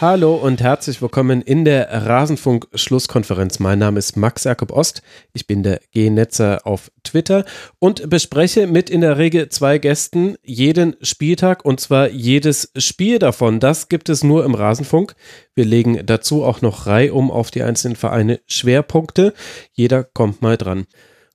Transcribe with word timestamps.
Hallo 0.00 0.34
und 0.34 0.60
herzlich 0.60 1.00
willkommen 1.00 1.40
in 1.40 1.64
der 1.64 1.88
Rasenfunk-Schlusskonferenz. 1.88 3.60
Mein 3.60 3.78
Name 3.78 4.00
ist 4.00 4.16
Max 4.16 4.42
Jakob 4.42 4.72
Ost. 4.72 5.02
Ich 5.34 5.46
bin 5.46 5.62
der 5.62 5.80
G-Netzer 5.92 6.66
auf 6.66 6.90
Twitter 7.04 7.44
und 7.78 8.10
bespreche 8.10 8.66
mit 8.66 8.90
in 8.90 9.02
der 9.02 9.18
Regel 9.18 9.50
zwei 9.50 9.78
Gästen 9.78 10.34
jeden 10.42 10.96
Spieltag 11.00 11.64
und 11.64 11.78
zwar 11.78 12.08
jedes 12.08 12.72
Spiel 12.76 13.20
davon. 13.20 13.60
Das 13.60 13.88
gibt 13.88 14.08
es 14.08 14.24
nur 14.24 14.44
im 14.44 14.56
Rasenfunk. 14.56 15.14
Wir 15.54 15.64
legen 15.64 16.04
dazu 16.04 16.42
auch 16.42 16.60
noch 16.60 16.88
reihum 16.88 17.30
auf 17.30 17.52
die 17.52 17.62
einzelnen 17.62 17.94
Vereine 17.96 18.40
Schwerpunkte. 18.48 19.32
Jeder 19.72 20.02
kommt 20.02 20.42
mal 20.42 20.56
dran. 20.56 20.86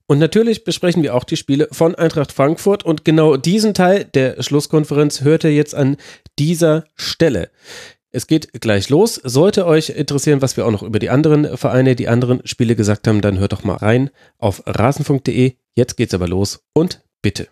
Und 0.05 0.20
natürlich 0.20 0.66
besprechen 0.66 1.02
wir 1.02 1.16
auch 1.16 1.23
die 1.23 1.38
Spiele 1.38 1.70
von 1.72 1.95
Eintracht 1.95 2.34
Frankfurt 2.34 2.84
und 2.84 3.05
genau 3.05 3.38
diesen 3.38 3.73
Teil 3.73 4.03
der 4.03 4.44
Schlusskonferenz 4.44 5.22
hört 5.22 5.45
ihr 5.45 5.53
jetzt 5.53 5.76
an 5.76 5.95
dieser 6.38 6.84
Stelle. 6.95 7.52
Es 8.12 8.26
geht 8.26 8.59
gleich 8.59 8.90
los. 8.90 9.16
Sollte 9.16 9.66
euch 9.66 9.90
interessieren, 9.90 10.41
was 10.41 10.58
wir 10.58 10.66
auch 10.66 10.72
noch 10.72 10.84
über 10.84 11.00
die 11.00 11.09
anderen 11.09 11.58
Vereine, 11.58 11.95
die 11.95 12.08
anderen 12.08 12.41
Spiele 12.45 12.76
gesagt 12.76 13.08
haben, 13.08 13.22
dann 13.22 13.38
hört 13.38 13.54
doch 13.54 13.63
mal 13.63 13.77
rein 13.77 14.09
auf 14.38 14.63
rasenfunk.de. 14.66 15.54
Jetzt 15.76 15.95
geht's 15.95 16.14
aber 16.14 16.27
los 16.27 16.64
und 16.73 17.03
bitte. 17.22 17.48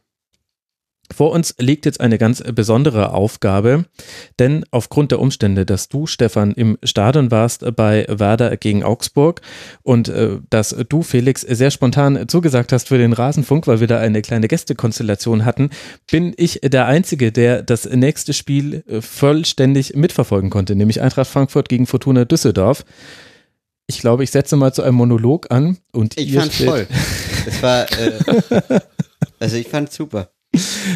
Vor 1.16 1.32
uns 1.32 1.56
liegt 1.58 1.86
jetzt 1.86 2.02
eine 2.02 2.18
ganz 2.18 2.44
besondere 2.44 3.14
Aufgabe, 3.14 3.86
denn 4.40 4.66
aufgrund 4.72 5.12
der 5.12 5.20
Umstände, 5.20 5.66
dass 5.66 5.88
du, 5.88 6.06
Stefan, 6.06 6.52
im 6.52 6.78
Stadion 6.84 7.32
warst 7.32 7.66
bei 7.76 8.06
Werder 8.10 8.58
gegen 8.58 8.84
Augsburg 8.84 9.42
und 9.84 10.10
äh, 10.10 10.40
dass 10.50 10.76
du, 10.90 11.04
Felix, 11.04 11.42
sehr 11.42 11.72
spontan 11.72 12.28
zugesagt 12.28 12.74
hast 12.74 12.90
für 12.90 12.98
den 12.98 13.14
Rasenfunk, 13.14 13.68
weil 13.68 13.80
wir 13.80 13.88
da 13.88 14.00
eine 14.00 14.22
kleine 14.22 14.48
Gästekonstellation 14.48 15.46
hatten, 15.46 15.70
bin 16.12 16.34
ich 16.36 16.60
der 16.62 16.88
Einzige, 16.88 17.32
der 17.32 17.64
das 17.64 17.86
nächste 17.86 18.34
Spiel 18.34 18.84
äh, 18.88 19.02
vollständig 19.02 19.96
mitverfolgen 19.96 20.50
konnte, 20.50 20.76
nämlich 20.76 21.02
Eintracht 21.02 21.30
Frankfurt 21.30 21.70
gegen 21.70 21.88
Fortuna 21.88 22.26
Düsseldorf. 22.26 22.84
Ich 23.88 24.00
glaube, 24.00 24.26
ich 24.26 24.32
setze 24.32 24.58
mal 24.58 24.74
zu 24.74 24.82
einem 24.84 24.96
Monolog 24.96 25.50
an 25.50 25.78
und 25.94 26.18
ich 26.18 26.34
fand 26.34 26.54
voll. 26.54 26.88
Das 27.46 27.64
war, 27.64 27.86
äh, 27.98 28.80
also 29.40 29.56
ich 29.56 29.70
fand 29.70 29.94
super. 29.94 30.30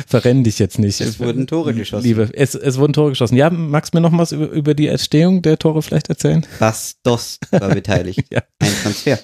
Verrenn 0.07 0.43
dich 0.43 0.59
jetzt 0.59 0.79
nicht. 0.79 1.01
Es 1.01 1.19
wurden 1.19 1.47
Tore 1.47 1.73
geschossen. 1.73 2.03
Liebe, 2.03 2.29
es, 2.33 2.55
es 2.55 2.77
wurden 2.77 2.93
Tore 2.93 3.09
geschossen. 3.09 3.35
Ja, 3.35 3.49
magst 3.49 3.93
du 3.93 3.97
mir 3.97 4.01
noch 4.01 4.17
was 4.17 4.31
über, 4.31 4.49
über 4.49 4.73
die 4.73 4.87
Entstehung 4.87 5.41
der 5.41 5.57
Tore 5.57 5.81
vielleicht 5.81 6.09
erzählen? 6.09 6.45
Bas 6.59 6.97
Dost 7.03 7.47
war 7.51 7.69
beteiligt. 7.73 8.25
ja. 8.31 8.41
Ein 8.59 8.73
Transfer. 8.83 9.19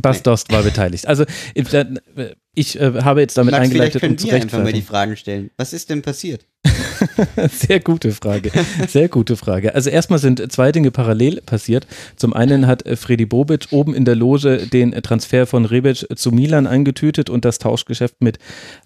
Bas 0.00 0.22
Dost 0.22 0.52
war 0.52 0.62
beteiligt. 0.62 1.06
Also 1.06 1.24
ich 1.54 2.80
äh, 2.80 3.02
habe 3.02 3.20
jetzt 3.20 3.36
damit 3.36 3.52
Max, 3.52 3.64
eingeleitet, 3.64 4.02
um 4.02 4.18
zu 4.18 4.30
einfach 4.30 4.62
mal 4.62 4.72
die 4.72 4.82
Fragen 4.82 5.16
stellen. 5.16 5.50
Was 5.56 5.72
ist 5.72 5.90
denn 5.90 6.02
passiert? 6.02 6.46
Sehr 7.50 7.80
gute 7.80 8.12
Frage. 8.12 8.50
Sehr 8.88 9.08
gute 9.08 9.36
Frage. 9.36 9.74
Also 9.74 9.90
erstmal 9.90 10.18
sind 10.18 10.52
zwei 10.52 10.72
Dinge 10.72 10.90
parallel 10.90 11.40
passiert. 11.42 11.86
Zum 12.16 12.32
einen 12.32 12.66
hat 12.66 12.86
äh, 12.86 12.96
Freddy 12.96 13.26
Bobic 13.26 13.68
oben 13.70 13.94
in 13.94 14.04
der 14.04 14.16
Loge 14.16 14.66
den 14.66 14.92
Transfer 14.92 15.46
von 15.46 15.64
Rebic 15.64 16.06
zu 16.16 16.32
Milan 16.32 16.66
eingetütet 16.66 17.30
und 17.30 17.44
das 17.44 17.58
Tauschgeschäft 17.58 18.16
mit 18.20 18.38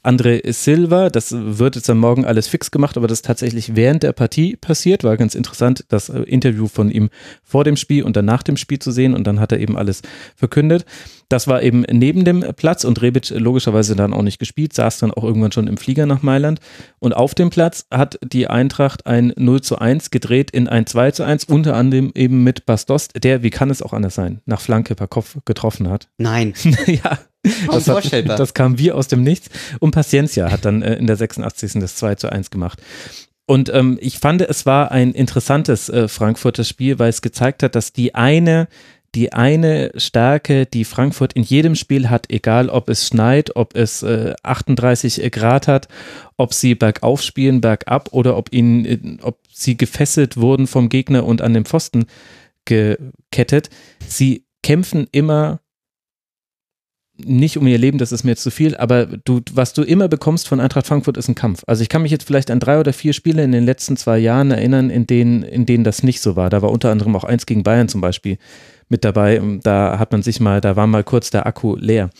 André 0.03 0.53
Silva. 0.53 1.11
Das 1.11 1.33
wird 1.33 1.77
jetzt 1.77 1.91
am 1.91 1.99
Morgen 1.99 2.25
alles 2.25 2.49
fix 2.49 2.71
gemacht, 2.71 2.97
aber 2.97 3.07
das 3.07 3.19
ist 3.19 3.25
tatsächlich 3.25 3.77
während 3.77 4.03
der 4.03 4.13
Partie 4.13 4.57
passiert. 4.57 5.05
War 5.05 5.17
ganz 5.17 5.35
interessant, 5.35 5.85
das 5.89 6.09
äh, 6.09 6.21
Interview 6.21 6.69
von 6.69 6.91
ihm 6.91 7.11
vor 7.43 7.65
dem 7.65 7.77
Spiel 7.77 8.05
und 8.05 8.17
dann 8.17 8.25
nach 8.25 8.43
dem 8.43 8.57
Spiel 8.57 8.79
zu 8.79 8.91
sehen 8.91 9.15
und 9.15 9.27
dann 9.27 9.41
hat 9.41 9.53
er 9.53 9.61
eben 9.61 9.77
alles 9.77 10.03
verkündet. 10.37 10.85
Das 11.29 11.49
war 11.49 11.63
eben 11.63 11.85
neben 11.91 12.25
dem 12.25 12.45
Platz 12.57 12.85
und 12.85 13.01
Rebic 13.01 13.31
logischerweise 13.31 13.97
dann 13.97 14.13
auch 14.13 14.23
nicht 14.23 14.39
gespielt, 14.39 14.73
saß 14.73 14.99
dann 14.99 15.11
auch 15.11 15.25
irgendwann 15.25 15.53
schon 15.53 15.67
im 15.67 15.77
Flieger 15.77 16.07
nach 16.07 16.23
Mailand. 16.23 16.61
Und 16.99 17.15
auf 17.15 17.35
dem 17.35 17.51
Platz 17.51 17.87
hat 17.91 18.19
die 18.25 18.49
Eintracht 18.49 19.07
ein 19.07 19.33
0 19.37 19.63
zu 19.63 19.79
1 19.79 20.11
gedreht 20.11 20.51
in 20.51 20.69
ein 20.69 20.87
2 20.87 21.11
zu 21.13 21.25
1, 21.25 21.45
unter 21.45 21.75
anderem 21.77 22.13
eben 22.15 22.43
mit 22.43 22.67
Bastost, 22.67 23.13
der, 23.23 23.43
wie 23.43 23.51
kann 23.51 23.71
es 23.71 23.83
auch 23.83 23.93
anders 23.93 24.15
sein, 24.15 24.41
nach 24.47 24.61
Flanke 24.61 24.95
per 24.95 25.09
Kopf 25.09 25.39
getroffen 25.45 25.89
hat. 25.89 26.09
Nein. 26.19 26.55
ja. 26.87 27.19
Das, 27.71 27.89
hat, 27.89 28.11
das, 28.27 28.55
kam 28.55 28.79
wie 28.79 28.91
aus 28.91 29.09
dem 29.09 29.23
Nichts. 29.23 29.51
Und 29.79 29.91
Paciencia 29.91 30.51
hat 30.51 30.65
dann 30.65 30.81
äh, 30.81 30.95
in 30.95 31.07
der 31.07 31.17
86. 31.17 31.75
das 31.75 31.97
2 31.97 32.15
zu 32.15 32.33
1 32.33 32.51
gemacht. 32.51 32.81
Und 33.47 33.69
ähm, 33.75 33.99
ich 34.01 34.19
fand, 34.19 34.41
es 34.41 34.65
war 34.65 34.91
ein 34.91 35.13
interessantes 35.13 35.91
äh, 35.91 36.09
Frankfurter 36.09 36.65
Spiel, 36.65 36.99
weil 36.99 37.11
es 37.11 37.21
gezeigt 37.21 37.63
hat, 37.63 37.75
dass 37.75 37.93
die 37.93 38.15
eine 38.15 38.69
die 39.15 39.33
eine 39.33 39.93
Stärke, 39.97 40.67
die 40.67 40.85
Frankfurt 40.85 41.33
in 41.35 41.43
jedem 41.43 41.75
Spiel 41.75 42.11
hat, 42.11 42.31
egal 42.31 42.69
ob 42.69 42.89
es 42.89 43.07
schneit, 43.07 43.55
ob 43.57 43.77
es 43.77 44.03
äh, 44.03 44.35
38 44.43 45.31
Grad 45.31 45.69
hat, 45.69 45.89
ob 46.37 46.53
sie 46.53 46.75
bergauf 46.75 47.23
spielen, 47.23 47.61
bergab 47.61 48.13
oder 48.13 48.37
ob 48.37 48.53
ihnen, 48.53 49.21
ob 49.23 49.39
sie 49.53 49.77
gefesselt 49.77 50.37
wurden 50.37 50.67
vom 50.67 50.89
Gegner 50.89 51.25
und 51.25 51.43
an 51.43 51.55
den 51.55 51.65
Pfosten 51.65 52.07
gekettet. 52.65 53.71
Sie 54.07 54.45
kämpfen 54.63 55.07
immer 55.13 55.61
nicht 57.17 57.57
um 57.57 57.67
ihr 57.69 57.79
Leben, 57.79 57.99
das 57.99 58.11
ist 58.11 58.25
mir 58.25 58.33
jetzt 58.33 58.43
zu 58.43 58.51
viel, 58.51 58.77
aber 58.77 59.07
du, 59.07 59.41
was 59.53 59.73
du 59.73 59.83
immer 59.83 60.09
bekommst 60.09 60.49
von 60.49 60.59
Eintracht 60.59 60.89
Frankfurt 60.89 61.17
ist 61.17 61.29
ein 61.29 61.37
Kampf. 61.37 61.63
Also 61.69 61.83
ich 61.83 61.89
kann 61.89 62.03
mich 62.03 62.11
jetzt 62.11 62.27
vielleicht 62.27 62.51
an 62.51 62.59
drei 62.59 62.81
oder 62.81 62.93
vier 62.93 63.13
Spiele 63.13 63.45
in 63.45 63.53
den 63.53 63.65
letzten 63.65 63.97
zwei 63.97 64.19
Jahren 64.19 64.51
erinnern, 64.51 64.91
in 64.91 65.07
denen, 65.07 65.45
in 65.45 65.65
denen 65.65 65.85
das 65.85 66.03
nicht 66.03 66.21
so 66.21 66.35
war. 66.35 66.51
Da 66.51 66.61
war 66.61 66.73
unter 66.73 66.91
anderem 66.91 67.15
auch 67.15 67.23
eins 67.23 67.47
gegen 67.47 67.63
Bayern 67.63 67.89
zum 67.89 68.01
Beispiel 68.01 68.39
mit 68.89 69.05
dabei. 69.05 69.41
Da 69.63 69.99
hat 69.99 70.13
man 70.13 70.23
sich 70.23 70.41
mal, 70.41 70.61
da 70.61 70.77
war 70.77 70.87
mal 70.87 71.05
kurz 71.05 71.31
der 71.31 71.47
Akku 71.47 71.77
leer. 71.77 72.11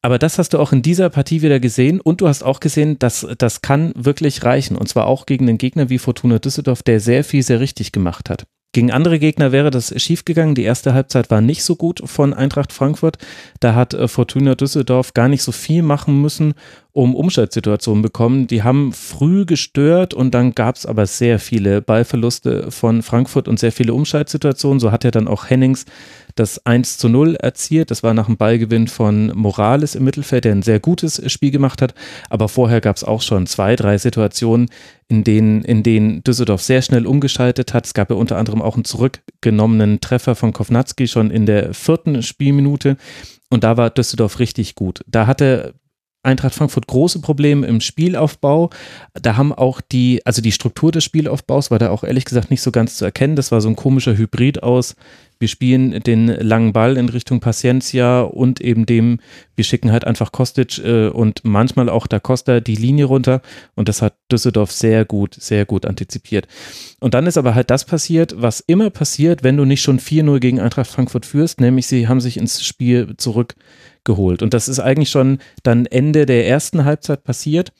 Aber 0.00 0.18
das 0.18 0.38
hast 0.38 0.54
du 0.54 0.58
auch 0.58 0.72
in 0.72 0.82
dieser 0.82 1.10
Partie 1.10 1.42
wieder 1.42 1.58
gesehen 1.58 2.00
und 2.00 2.20
du 2.20 2.28
hast 2.28 2.44
auch 2.44 2.60
gesehen, 2.60 2.98
dass 2.98 3.26
das 3.36 3.62
kann 3.62 3.92
wirklich 3.96 4.44
reichen. 4.44 4.76
Und 4.76 4.88
zwar 4.88 5.06
auch 5.06 5.26
gegen 5.26 5.48
einen 5.48 5.58
Gegner 5.58 5.90
wie 5.90 5.98
Fortuna 5.98 6.38
Düsseldorf, 6.38 6.82
der 6.82 7.00
sehr 7.00 7.24
viel 7.24 7.42
sehr 7.42 7.60
richtig 7.60 7.90
gemacht 7.92 8.30
hat. 8.30 8.46
Gegen 8.72 8.92
andere 8.92 9.18
Gegner 9.18 9.50
wäre 9.50 9.70
das 9.70 9.94
schiefgegangen. 10.00 10.54
Die 10.54 10.62
erste 10.62 10.92
Halbzeit 10.92 11.30
war 11.30 11.40
nicht 11.40 11.64
so 11.64 11.74
gut 11.74 12.02
von 12.04 12.34
Eintracht 12.34 12.72
Frankfurt. 12.72 13.16
Da 13.60 13.74
hat 13.74 13.94
äh, 13.94 14.08
Fortuna 14.08 14.54
Düsseldorf 14.54 15.14
gar 15.14 15.28
nicht 15.28 15.42
so 15.42 15.52
viel 15.52 15.82
machen 15.82 16.20
müssen, 16.20 16.52
um 16.98 17.14
Umschaltsituationen 17.14 18.02
bekommen. 18.02 18.48
Die 18.48 18.64
haben 18.64 18.92
früh 18.92 19.46
gestört 19.46 20.14
und 20.14 20.34
dann 20.34 20.56
gab 20.56 20.74
es 20.74 20.84
aber 20.84 21.06
sehr 21.06 21.38
viele 21.38 21.80
Ballverluste 21.80 22.72
von 22.72 23.04
Frankfurt 23.04 23.46
und 23.46 23.60
sehr 23.60 23.70
viele 23.70 23.94
Umschaltsituationen. 23.94 24.80
So 24.80 24.90
hat 24.90 25.04
er 25.04 25.12
dann 25.12 25.28
auch 25.28 25.48
Hennings 25.48 25.84
das 26.34 26.66
1 26.66 26.98
zu 26.98 27.08
0 27.08 27.36
erzielt. 27.36 27.92
Das 27.92 28.02
war 28.02 28.14
nach 28.14 28.26
dem 28.26 28.36
Ballgewinn 28.36 28.88
von 28.88 29.28
Morales 29.36 29.94
im 29.94 30.02
Mittelfeld, 30.02 30.44
der 30.44 30.50
ein 30.50 30.62
sehr 30.62 30.80
gutes 30.80 31.22
Spiel 31.30 31.52
gemacht 31.52 31.82
hat. 31.82 31.94
Aber 32.30 32.48
vorher 32.48 32.80
gab 32.80 32.96
es 32.96 33.04
auch 33.04 33.22
schon 33.22 33.46
zwei, 33.46 33.76
drei 33.76 33.96
Situationen, 33.96 34.68
in 35.06 35.22
denen, 35.22 35.62
in 35.62 35.84
denen 35.84 36.24
Düsseldorf 36.24 36.62
sehr 36.62 36.82
schnell 36.82 37.06
umgeschaltet 37.06 37.74
hat. 37.74 37.86
Es 37.86 37.94
gab 37.94 38.10
ja 38.10 38.16
unter 38.16 38.38
anderem 38.38 38.60
auch 38.60 38.74
einen 38.74 38.84
zurückgenommenen 38.84 40.00
Treffer 40.00 40.34
von 40.34 40.52
Kovnatski 40.52 41.06
schon 41.06 41.30
in 41.30 41.46
der 41.46 41.74
vierten 41.74 42.24
Spielminute. 42.24 42.96
Und 43.50 43.62
da 43.62 43.76
war 43.76 43.88
Düsseldorf 43.90 44.40
richtig 44.40 44.74
gut. 44.74 45.04
Da 45.06 45.28
hatte 45.28 45.74
Eintracht 46.22 46.54
Frankfurt 46.54 46.86
große 46.86 47.20
Probleme 47.20 47.66
im 47.66 47.80
Spielaufbau. 47.80 48.70
Da 49.14 49.36
haben 49.36 49.52
auch 49.52 49.80
die, 49.80 50.20
also 50.24 50.42
die 50.42 50.52
Struktur 50.52 50.92
des 50.92 51.04
Spielaufbaus 51.04 51.70
war 51.70 51.78
da 51.78 51.90
auch 51.90 52.04
ehrlich 52.04 52.24
gesagt 52.24 52.50
nicht 52.50 52.62
so 52.62 52.72
ganz 52.72 52.96
zu 52.96 53.04
erkennen. 53.04 53.36
Das 53.36 53.52
war 53.52 53.60
so 53.60 53.68
ein 53.68 53.76
komischer 53.76 54.16
Hybrid 54.16 54.62
aus 54.62 54.96
wir 55.40 55.48
spielen 55.48 56.00
den 56.02 56.26
langen 56.26 56.72
Ball 56.72 56.96
in 56.96 57.08
Richtung 57.08 57.40
Paciencia 57.40 58.22
und 58.22 58.60
eben 58.60 58.86
dem, 58.86 59.20
wir 59.54 59.64
schicken 59.64 59.92
halt 59.92 60.04
einfach 60.04 60.32
Kostic 60.32 60.78
äh, 60.78 61.08
und 61.08 61.42
manchmal 61.44 61.88
auch 61.88 62.06
da 62.06 62.18
Costa 62.18 62.60
die 62.60 62.74
Linie 62.74 63.04
runter 63.04 63.40
und 63.76 63.88
das 63.88 64.02
hat 64.02 64.14
Düsseldorf 64.32 64.72
sehr 64.72 65.04
gut, 65.04 65.34
sehr 65.34 65.64
gut 65.64 65.86
antizipiert. 65.86 66.48
Und 67.00 67.14
dann 67.14 67.26
ist 67.26 67.38
aber 67.38 67.54
halt 67.54 67.70
das 67.70 67.84
passiert, 67.84 68.34
was 68.36 68.60
immer 68.60 68.90
passiert, 68.90 69.44
wenn 69.44 69.56
du 69.56 69.64
nicht 69.64 69.82
schon 69.82 70.00
4-0 70.00 70.40
gegen 70.40 70.60
Eintracht 70.60 70.90
Frankfurt 70.90 71.24
führst, 71.24 71.60
nämlich 71.60 71.86
sie 71.86 72.08
haben 72.08 72.20
sich 72.20 72.36
ins 72.36 72.64
Spiel 72.64 73.14
zurückgeholt. 74.08 74.42
Und 74.42 74.54
das 74.54 74.68
ist 74.68 74.80
eigentlich 74.80 75.10
schon 75.10 75.38
dann 75.62 75.86
Ende 75.86 76.26
der 76.26 76.48
ersten 76.48 76.84
Halbzeit 76.84 77.24
passiert 77.24 77.72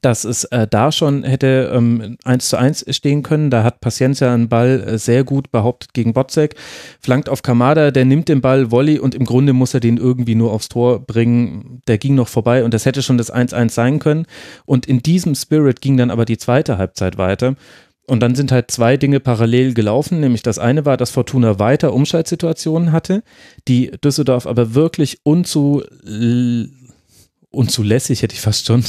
dass 0.00 0.24
es 0.24 0.44
äh, 0.44 0.66
da 0.68 0.90
schon 0.90 1.22
hätte 1.22 1.72
ähm, 1.72 2.18
1 2.24 2.48
zu 2.48 2.58
1 2.58 2.84
stehen 2.90 3.22
können. 3.22 3.48
Da 3.48 3.62
hat 3.62 3.80
Paciencia 3.80 4.34
einen 4.34 4.48
Ball 4.48 4.82
äh, 4.82 4.98
sehr 4.98 5.22
gut 5.22 5.50
behauptet 5.52 5.94
gegen 5.94 6.12
Botzek, 6.12 6.56
flankt 7.00 7.28
auf 7.30 7.42
Kamada, 7.42 7.92
der 7.92 8.04
nimmt 8.04 8.28
den 8.28 8.40
Ball 8.40 8.72
Volley 8.72 8.98
und 8.98 9.14
im 9.14 9.24
Grunde 9.24 9.52
muss 9.52 9.72
er 9.72 9.78
den 9.78 9.96
irgendwie 9.96 10.34
nur 10.34 10.52
aufs 10.52 10.68
Tor 10.68 10.98
bringen. 10.98 11.80
Der 11.86 11.96
ging 11.96 12.16
noch 12.16 12.28
vorbei 12.28 12.64
und 12.64 12.74
das 12.74 12.84
hätte 12.84 13.02
schon 13.02 13.18
das 13.18 13.32
1-1 13.32 13.70
sein 13.70 13.98
können. 14.00 14.26
Und 14.66 14.84
in 14.84 14.98
diesem 15.00 15.36
Spirit 15.36 15.80
ging 15.80 15.96
dann 15.96 16.10
aber 16.10 16.24
die 16.24 16.38
zweite 16.38 16.76
Halbzeit 16.76 17.16
weiter. 17.16 17.54
Und 18.06 18.20
dann 18.20 18.34
sind 18.34 18.52
halt 18.52 18.70
zwei 18.70 18.96
Dinge 18.98 19.18
parallel 19.18 19.72
gelaufen, 19.72 20.20
nämlich 20.20 20.42
das 20.42 20.58
eine 20.58 20.84
war, 20.84 20.96
dass 20.98 21.10
Fortuna 21.10 21.58
weiter 21.58 21.94
Umschaltsituationen 21.94 22.92
hatte, 22.92 23.22
die 23.66 23.92
Düsseldorf 24.02 24.46
aber 24.46 24.74
wirklich 24.74 25.20
unzu 25.22 25.82
unzulässig, 27.54 28.22
hätte 28.22 28.34
ich 28.34 28.40
fast 28.40 28.66
schon, 28.66 28.84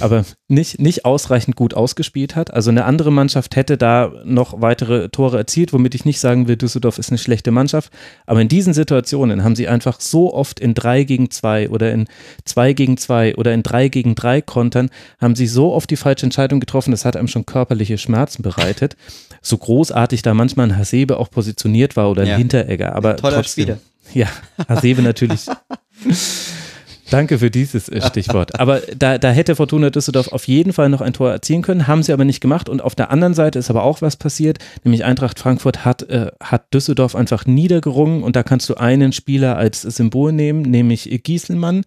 aber 0.00 0.24
nicht, 0.48 0.80
nicht 0.80 1.04
ausreichend 1.04 1.56
gut 1.56 1.74
ausgespielt 1.74 2.36
hat. 2.36 2.52
Also 2.52 2.70
eine 2.70 2.84
andere 2.84 3.12
Mannschaft 3.12 3.56
hätte 3.56 3.76
da 3.76 4.12
noch 4.24 4.60
weitere 4.60 5.08
Tore 5.08 5.38
erzielt, 5.38 5.72
womit 5.72 5.94
ich 5.94 6.04
nicht 6.04 6.20
sagen 6.20 6.48
will, 6.48 6.56
Düsseldorf 6.56 6.98
ist 6.98 7.10
eine 7.10 7.18
schlechte 7.18 7.50
Mannschaft. 7.50 7.92
Aber 8.26 8.40
in 8.40 8.48
diesen 8.48 8.74
Situationen 8.74 9.44
haben 9.44 9.56
sie 9.56 9.68
einfach 9.68 10.00
so 10.00 10.34
oft 10.34 10.60
in 10.60 10.74
drei 10.74 11.04
gegen 11.04 11.30
zwei 11.30 11.70
oder 11.70 11.92
in 11.92 12.06
zwei 12.44 12.72
gegen 12.72 12.96
zwei 12.96 13.36
oder 13.36 13.54
in 13.54 13.62
drei 13.62 13.88
gegen 13.88 14.14
drei 14.14 14.40
Kontern, 14.40 14.90
haben 15.20 15.36
sie 15.36 15.46
so 15.46 15.72
oft 15.72 15.90
die 15.90 15.96
falsche 15.96 16.26
Entscheidung 16.26 16.60
getroffen, 16.60 16.90
das 16.90 17.04
hat 17.04 17.16
einem 17.16 17.28
schon 17.28 17.46
körperliche 17.46 17.98
Schmerzen 17.98 18.42
bereitet. 18.42 18.96
So 19.42 19.56
großartig 19.56 20.22
da 20.22 20.34
manchmal 20.34 20.68
ein 20.68 20.76
Hasebe 20.76 21.18
auch 21.18 21.30
positioniert 21.30 21.96
war 21.96 22.10
oder 22.10 22.22
ein 22.22 22.28
ja. 22.28 22.36
Hinteregger. 22.36 22.94
Aber 22.94 23.16
Toller 23.16 23.36
trotzdem, 23.36 23.64
Spieler. 23.64 23.78
Ja, 24.12 24.26
Hasebe 24.68 25.02
natürlich. 25.02 25.46
Danke 27.10 27.38
für 27.38 27.50
dieses 27.50 27.88
äh, 27.88 28.00
Stichwort. 28.00 28.58
Aber 28.58 28.80
da, 28.96 29.18
da 29.18 29.30
hätte 29.30 29.56
Fortuna 29.56 29.90
Düsseldorf 29.90 30.28
auf 30.28 30.46
jeden 30.46 30.72
Fall 30.72 30.88
noch 30.88 31.00
ein 31.00 31.12
Tor 31.12 31.30
erzielen 31.30 31.62
können, 31.62 31.86
haben 31.86 32.02
sie 32.02 32.12
aber 32.12 32.24
nicht 32.24 32.40
gemacht. 32.40 32.68
Und 32.68 32.82
auf 32.82 32.94
der 32.94 33.10
anderen 33.10 33.34
Seite 33.34 33.58
ist 33.58 33.70
aber 33.70 33.82
auch 33.82 34.00
was 34.02 34.16
passiert, 34.16 34.58
nämlich 34.84 35.04
Eintracht 35.04 35.38
Frankfurt 35.38 35.84
hat, 35.84 36.02
äh, 36.04 36.30
hat 36.40 36.72
Düsseldorf 36.72 37.14
einfach 37.14 37.46
niedergerungen 37.46 38.22
und 38.22 38.36
da 38.36 38.42
kannst 38.42 38.68
du 38.68 38.74
einen 38.74 39.12
Spieler 39.12 39.56
als 39.56 39.82
Symbol 39.82 40.32
nehmen, 40.32 40.62
nämlich 40.62 41.08
Gieselmann, 41.22 41.82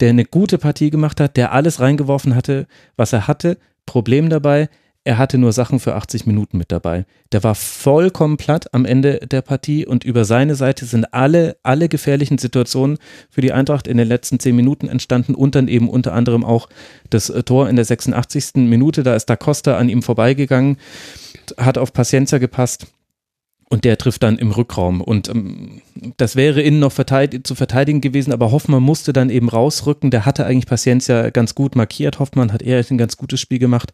der 0.00 0.10
eine 0.10 0.24
gute 0.24 0.58
Partie 0.58 0.90
gemacht 0.90 1.20
hat, 1.20 1.36
der 1.36 1.52
alles 1.52 1.80
reingeworfen 1.80 2.34
hatte, 2.34 2.66
was 2.96 3.12
er 3.12 3.28
hatte. 3.28 3.58
Problem 3.86 4.30
dabei, 4.30 4.68
er 5.04 5.18
hatte 5.18 5.36
nur 5.36 5.52
Sachen 5.52 5.80
für 5.80 5.94
80 5.94 6.24
Minuten 6.24 6.56
mit 6.56 6.72
dabei. 6.72 7.04
Der 7.32 7.44
war 7.44 7.54
vollkommen 7.54 8.38
platt 8.38 8.72
am 8.72 8.86
Ende 8.86 9.18
der 9.18 9.42
Partie 9.42 9.86
und 9.86 10.02
über 10.02 10.24
seine 10.24 10.54
Seite 10.54 10.86
sind 10.86 11.12
alle, 11.12 11.58
alle 11.62 11.90
gefährlichen 11.90 12.38
Situationen 12.38 12.96
für 13.28 13.42
die 13.42 13.52
Eintracht 13.52 13.86
in 13.86 13.98
den 13.98 14.08
letzten 14.08 14.40
10 14.40 14.56
Minuten 14.56 14.88
entstanden 14.88 15.34
und 15.34 15.54
dann 15.54 15.68
eben 15.68 15.90
unter 15.90 16.14
anderem 16.14 16.42
auch 16.42 16.70
das 17.10 17.28
äh, 17.28 17.42
Tor 17.42 17.68
in 17.68 17.76
der 17.76 17.84
86. 17.84 18.54
Minute. 18.54 19.02
Da 19.02 19.14
ist 19.14 19.26
Da 19.26 19.36
Costa 19.36 19.76
an 19.76 19.90
ihm 19.90 20.02
vorbeigegangen, 20.02 20.78
hat 21.58 21.76
auf 21.76 21.92
Paciencia 21.92 22.38
gepasst 22.38 22.86
und 23.70 23.84
der 23.84 23.96
trifft 23.96 24.22
dann 24.22 24.38
im 24.38 24.50
Rückraum. 24.50 25.00
Und 25.00 25.28
ähm, 25.28 25.80
das 26.16 26.36
wäre 26.36 26.60
innen 26.60 26.80
noch 26.80 26.92
verteidig 26.92 27.46
zu 27.46 27.54
verteidigen 27.54 28.00
gewesen, 28.00 28.32
aber 28.32 28.52
Hoffmann 28.52 28.82
musste 28.82 29.12
dann 29.12 29.30
eben 29.30 29.48
rausrücken. 29.48 30.10
Der 30.10 30.26
hatte 30.26 30.44
eigentlich 30.44 30.66
Paciencia 30.66 31.30
ganz 31.30 31.54
gut 31.54 31.74
markiert. 31.74 32.18
Hoffmann 32.18 32.52
hat 32.52 32.62
eher 32.62 32.84
ein 32.88 32.98
ganz 32.98 33.16
gutes 33.16 33.40
Spiel 33.40 33.58
gemacht. 33.58 33.92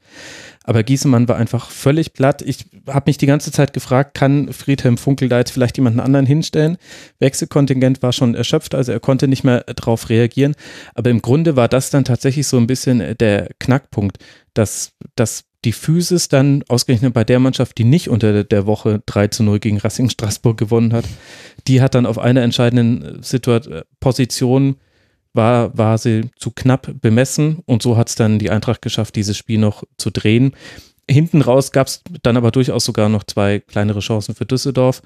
Aber 0.65 0.83
Giesemann 0.83 1.29
war 1.29 1.37
einfach 1.37 1.71
völlig 1.71 2.13
platt. 2.13 2.43
Ich 2.43 2.67
habe 2.87 3.09
mich 3.09 3.19
die 3.19 3.27
ganze 3.27 3.53
Zeit 3.53 3.73
gefragt, 3.73 4.15
kann 4.15 4.53
Friedhelm 4.53 4.99
Funkel 4.99 5.29
da 5.29 5.39
jetzt 5.39 5.53
vielleicht 5.53 5.77
jemanden 5.79 6.01
anderen 6.01 6.27
hinstellen? 6.27 6.77
Wechselkontingent 7.19 8.03
war 8.03 8.13
schon 8.13 8.35
erschöpft, 8.35 8.75
also 8.75 8.93
er 8.93 9.01
konnte 9.01 9.29
nicht 9.29 9.45
mehr 9.45 9.65
darauf 9.65 10.09
reagieren. 10.09 10.55
Aber 10.95 11.11
im 11.11 11.23
Grunde 11.23 11.57
war 11.57 11.69
das 11.69 11.91
dann 11.91 12.05
tatsächlich 12.05 12.47
so 12.47 12.57
ein 12.57 12.67
bisschen 12.67 13.17
der 13.19 13.49
Knackpunkt, 13.59 14.19
dass, 14.53 14.93
dass 15.15 15.45
die 15.65 15.73
Physis 15.73 16.29
dann 16.29 16.65
ausgerechnet 16.69 17.13
bei 17.13 17.25
der 17.25 17.39
Mannschaft, 17.39 17.79
die 17.79 17.85
nicht 17.85 18.09
unter 18.09 18.45
der 18.45 18.67
Woche 18.67 19.03
3 19.07 19.29
zu 19.29 19.43
0 19.43 19.59
gegen 19.59 19.79
Racing 19.79 20.09
Straßburg 20.09 20.57
gewonnen 20.57 20.93
hat, 20.93 21.05
die 21.67 21.83
hat 21.83 21.95
dann 21.95 22.07
auf 22.07 22.19
einer 22.19 22.43
entscheidenden 22.43 23.23
Situation, 23.23 23.83
Position 24.01 24.77
war, 25.33 25.77
war 25.77 25.99
sie 25.99 26.31
zu 26.37 26.51
knapp 26.51 26.91
bemessen 27.01 27.61
und 27.67 27.83
so 27.83 27.97
hat 27.97 28.09
es 28.09 28.15
dann 28.15 28.39
die 28.39 28.51
Eintracht 28.51 28.83
geschafft, 28.83 29.17
dieses 29.17 29.37
Spiel 29.37 29.59
noch 29.59 29.85
zu 29.97 30.11
drehen. 30.11 30.53
Hinten 31.09 31.43
raus 31.43 31.73
gab 31.73 31.89
es 31.89 32.03
dann 32.23 32.37
aber 32.37 32.51
durchaus 32.51 32.85
sogar 32.85 33.09
noch 33.09 33.25
zwei 33.25 33.61
kleinere 33.61 34.01
Chancen 34.01 34.35
für 34.35 34.47
Düsseldorf. 34.47 35.03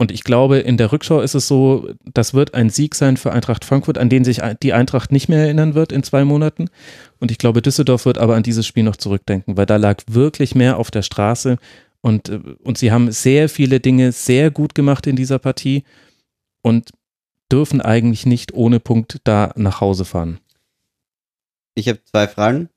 Und 0.00 0.12
ich 0.12 0.22
glaube, 0.22 0.58
in 0.58 0.76
der 0.76 0.92
Rückschau 0.92 1.20
ist 1.20 1.34
es 1.34 1.48
so, 1.48 1.90
das 2.14 2.32
wird 2.32 2.54
ein 2.54 2.70
Sieg 2.70 2.94
sein 2.94 3.16
für 3.16 3.32
Eintracht 3.32 3.64
Frankfurt, 3.64 3.98
an 3.98 4.08
den 4.08 4.24
sich 4.24 4.40
die 4.62 4.72
Eintracht 4.72 5.10
nicht 5.10 5.28
mehr 5.28 5.40
erinnern 5.40 5.74
wird 5.74 5.90
in 5.90 6.04
zwei 6.04 6.24
Monaten. 6.24 6.70
Und 7.18 7.32
ich 7.32 7.38
glaube, 7.38 7.62
Düsseldorf 7.62 8.04
wird 8.06 8.16
aber 8.16 8.36
an 8.36 8.44
dieses 8.44 8.64
Spiel 8.64 8.84
noch 8.84 8.96
zurückdenken, 8.96 9.56
weil 9.56 9.66
da 9.66 9.76
lag 9.76 10.00
wirklich 10.08 10.54
mehr 10.54 10.78
auf 10.78 10.92
der 10.92 11.02
Straße. 11.02 11.58
Und, 12.00 12.28
äh, 12.28 12.40
und 12.62 12.78
sie 12.78 12.92
haben 12.92 13.10
sehr 13.10 13.48
viele 13.48 13.80
Dinge 13.80 14.12
sehr 14.12 14.52
gut 14.52 14.76
gemacht 14.76 15.08
in 15.08 15.16
dieser 15.16 15.40
Partie 15.40 15.82
und 16.62 16.92
dürfen 17.50 17.80
eigentlich 17.80 18.24
nicht 18.24 18.54
ohne 18.54 18.78
Punkt 18.78 19.18
da 19.24 19.52
nach 19.56 19.80
Hause 19.80 20.04
fahren. 20.04 20.38
Ich 21.74 21.88
habe 21.88 21.98
zwei 22.04 22.28
Fragen. 22.28 22.68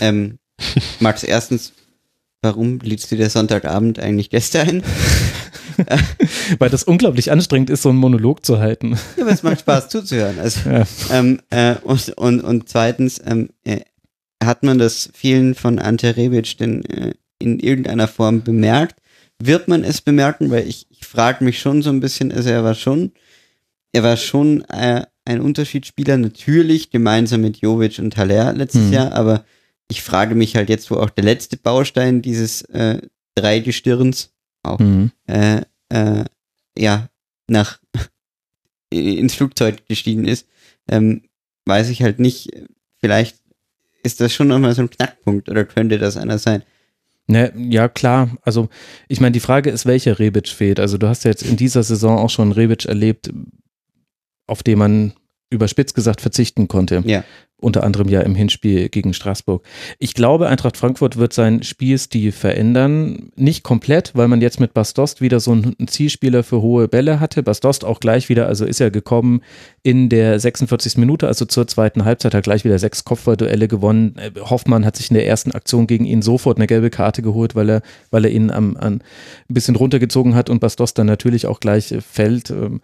ähm, 0.00 0.38
Max, 0.98 1.22
erstens, 1.22 1.74
warum 2.42 2.80
liedst 2.80 3.12
du 3.12 3.16
dir 3.16 3.30
Sonntagabend 3.30 4.00
eigentlich 4.00 4.30
gestern 4.30 4.68
ein? 4.68 4.82
Weil 6.58 6.70
das 6.70 6.84
unglaublich 6.84 7.30
anstrengend 7.30 7.70
ist, 7.70 7.82
so 7.82 7.90
einen 7.90 7.98
Monolog 7.98 8.44
zu 8.44 8.58
halten. 8.58 8.98
Ja, 9.16 9.24
aber 9.24 9.32
es 9.32 9.42
macht 9.42 9.60
Spaß 9.60 9.88
zuzuhören. 9.88 10.38
Also, 10.38 10.68
ja. 10.68 10.84
ähm, 11.10 11.40
äh, 11.50 11.74
und, 11.82 12.10
und, 12.10 12.40
und 12.40 12.68
zweitens, 12.68 13.20
ähm, 13.24 13.50
äh, 13.64 13.80
hat 14.42 14.62
man 14.62 14.78
das 14.78 15.10
vielen 15.14 15.54
von 15.54 15.78
Ante 15.78 16.16
Rebic 16.16 16.58
denn 16.58 16.84
äh, 16.84 17.14
in 17.38 17.58
irgendeiner 17.58 18.08
Form 18.08 18.42
bemerkt? 18.42 19.00
Wird 19.38 19.68
man 19.68 19.84
es 19.84 20.00
bemerken? 20.00 20.50
Weil 20.50 20.68
ich, 20.68 20.86
ich 20.90 21.06
frage 21.06 21.44
mich 21.44 21.60
schon 21.60 21.82
so 21.82 21.90
ein 21.90 22.00
bisschen, 22.00 22.32
also 22.32 22.50
er 22.50 22.64
war 22.64 22.74
schon, 22.74 23.12
er 23.92 24.02
war 24.02 24.16
schon 24.16 24.62
äh, 24.64 25.04
ein 25.24 25.40
Unterschiedsspieler, 25.40 26.16
natürlich 26.16 26.90
gemeinsam 26.90 27.40
mit 27.42 27.58
Jovic 27.58 27.98
und 27.98 28.16
Haller 28.16 28.52
letztes 28.52 28.82
mhm. 28.82 28.92
Jahr, 28.92 29.12
aber 29.12 29.44
ich 29.88 30.02
frage 30.02 30.34
mich 30.34 30.56
halt 30.56 30.68
jetzt, 30.68 30.90
wo 30.90 30.96
auch 30.96 31.10
der 31.10 31.24
letzte 31.24 31.56
Baustein 31.56 32.22
dieses 32.22 32.62
äh, 32.62 33.00
Dreigestirns 33.34 34.30
auch 34.66 34.78
mhm. 34.78 35.10
äh, 35.26 35.62
äh, 35.88 36.24
ja 36.76 37.08
nach 37.48 37.78
ins 38.90 39.34
Flugzeug 39.34 39.86
gestiegen 39.86 40.24
ist, 40.24 40.46
ähm, 40.88 41.22
weiß 41.64 41.88
ich 41.90 42.02
halt 42.02 42.18
nicht. 42.18 42.50
Vielleicht 42.98 43.36
ist 44.02 44.20
das 44.20 44.32
schon 44.32 44.48
nochmal 44.48 44.74
so 44.74 44.82
ein 44.82 44.90
Knackpunkt 44.90 45.48
oder 45.48 45.64
könnte 45.64 45.98
das 45.98 46.16
einer 46.16 46.38
sein? 46.38 46.62
Ne, 47.28 47.52
ja, 47.56 47.88
klar. 47.88 48.36
Also, 48.42 48.68
ich 49.08 49.20
meine, 49.20 49.32
die 49.32 49.40
Frage 49.40 49.70
ist, 49.70 49.84
welcher 49.84 50.18
Rebic 50.18 50.48
fehlt. 50.48 50.78
Also, 50.78 50.96
du 50.96 51.08
hast 51.08 51.24
ja 51.24 51.30
jetzt 51.30 51.42
in 51.42 51.56
dieser 51.56 51.82
Saison 51.82 52.18
auch 52.18 52.30
schon 52.30 52.52
Rebic 52.52 52.84
erlebt, 52.84 53.32
auf 54.46 54.62
den 54.62 54.78
man 54.78 55.12
überspitzt 55.50 55.94
gesagt 55.94 56.20
verzichten 56.20 56.68
konnte. 56.68 57.02
Ja 57.06 57.24
unter 57.58 57.84
anderem 57.84 58.08
ja 58.08 58.20
im 58.20 58.34
Hinspiel 58.34 58.90
gegen 58.90 59.14
Straßburg. 59.14 59.64
Ich 59.98 60.12
glaube, 60.12 60.48
Eintracht 60.48 60.76
Frankfurt 60.76 61.16
wird 61.16 61.32
seinen 61.32 61.62
Spielstil 61.62 62.30
verändern. 62.30 63.30
Nicht 63.34 63.62
komplett, 63.62 64.12
weil 64.14 64.28
man 64.28 64.42
jetzt 64.42 64.60
mit 64.60 64.74
Bastost 64.74 65.22
wieder 65.22 65.40
so 65.40 65.52
einen 65.52 65.74
Zielspieler 65.86 66.42
für 66.42 66.60
hohe 66.60 66.86
Bälle 66.86 67.18
hatte. 67.18 67.42
Bastost 67.42 67.84
auch 67.84 67.98
gleich 67.98 68.28
wieder, 68.28 68.46
also 68.46 68.66
ist 68.66 68.80
er 68.80 68.90
gekommen 68.90 69.40
in 69.82 70.10
der 70.10 70.38
46. 70.38 70.98
Minute, 70.98 71.26
also 71.28 71.46
zur 71.46 71.66
zweiten 71.66 72.04
Halbzeit, 72.04 72.34
hat 72.34 72.44
gleich 72.44 72.64
wieder 72.64 72.78
sechs 72.78 73.04
Kopfballduelle 73.04 73.68
gewonnen. 73.68 74.16
Hoffmann 74.38 74.84
hat 74.84 74.96
sich 74.96 75.10
in 75.10 75.14
der 75.14 75.26
ersten 75.26 75.52
Aktion 75.52 75.86
gegen 75.86 76.04
ihn 76.04 76.20
sofort 76.20 76.58
eine 76.58 76.66
gelbe 76.66 76.90
Karte 76.90 77.22
geholt, 77.22 77.54
weil 77.54 77.70
er, 77.70 77.82
weil 78.10 78.26
er 78.26 78.30
ihn 78.32 78.50
am, 78.50 78.76
an, 78.76 79.02
ein 79.48 79.54
bisschen 79.54 79.76
runtergezogen 79.76 80.34
hat 80.34 80.50
und 80.50 80.60
Bastost 80.60 80.98
dann 80.98 81.06
natürlich 81.06 81.46
auch 81.46 81.60
gleich 81.60 81.94
fällt. 82.06 82.50
Ähm, 82.50 82.82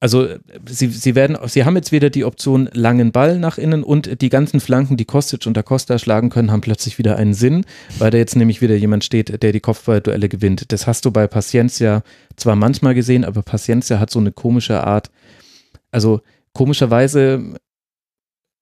also 0.00 0.28
sie, 0.68 0.88
sie 0.88 1.14
werden, 1.14 1.36
sie 1.46 1.64
haben 1.64 1.76
jetzt 1.76 1.92
wieder 1.92 2.10
die 2.10 2.24
Option 2.24 2.68
langen 2.72 3.12
Ball 3.12 3.38
nach 3.38 3.58
innen 3.58 3.82
und 3.82 4.20
die 4.20 4.28
ganzen 4.28 4.60
Flanken, 4.60 4.96
die 4.96 5.04
Kostic 5.04 5.46
und 5.46 5.54
der 5.54 5.62
Costa 5.62 5.98
schlagen 5.98 6.30
können, 6.30 6.50
haben 6.50 6.60
plötzlich 6.60 6.98
wieder 6.98 7.16
einen 7.16 7.34
Sinn, 7.34 7.64
weil 7.98 8.10
da 8.10 8.18
jetzt 8.18 8.36
nämlich 8.36 8.60
wieder 8.60 8.76
jemand 8.76 9.04
steht, 9.04 9.42
der 9.42 9.52
die 9.52 9.60
Kopfballduelle 9.60 10.28
gewinnt. 10.28 10.72
Das 10.72 10.86
hast 10.86 11.04
du 11.04 11.10
bei 11.10 11.26
Paciencia 11.26 12.02
zwar 12.36 12.56
manchmal 12.56 12.94
gesehen, 12.94 13.24
aber 13.24 13.42
Paciencia 13.42 13.98
hat 13.98 14.10
so 14.10 14.18
eine 14.18 14.32
komische 14.32 14.84
Art. 14.84 15.10
Also 15.90 16.20
komischerweise 16.52 17.54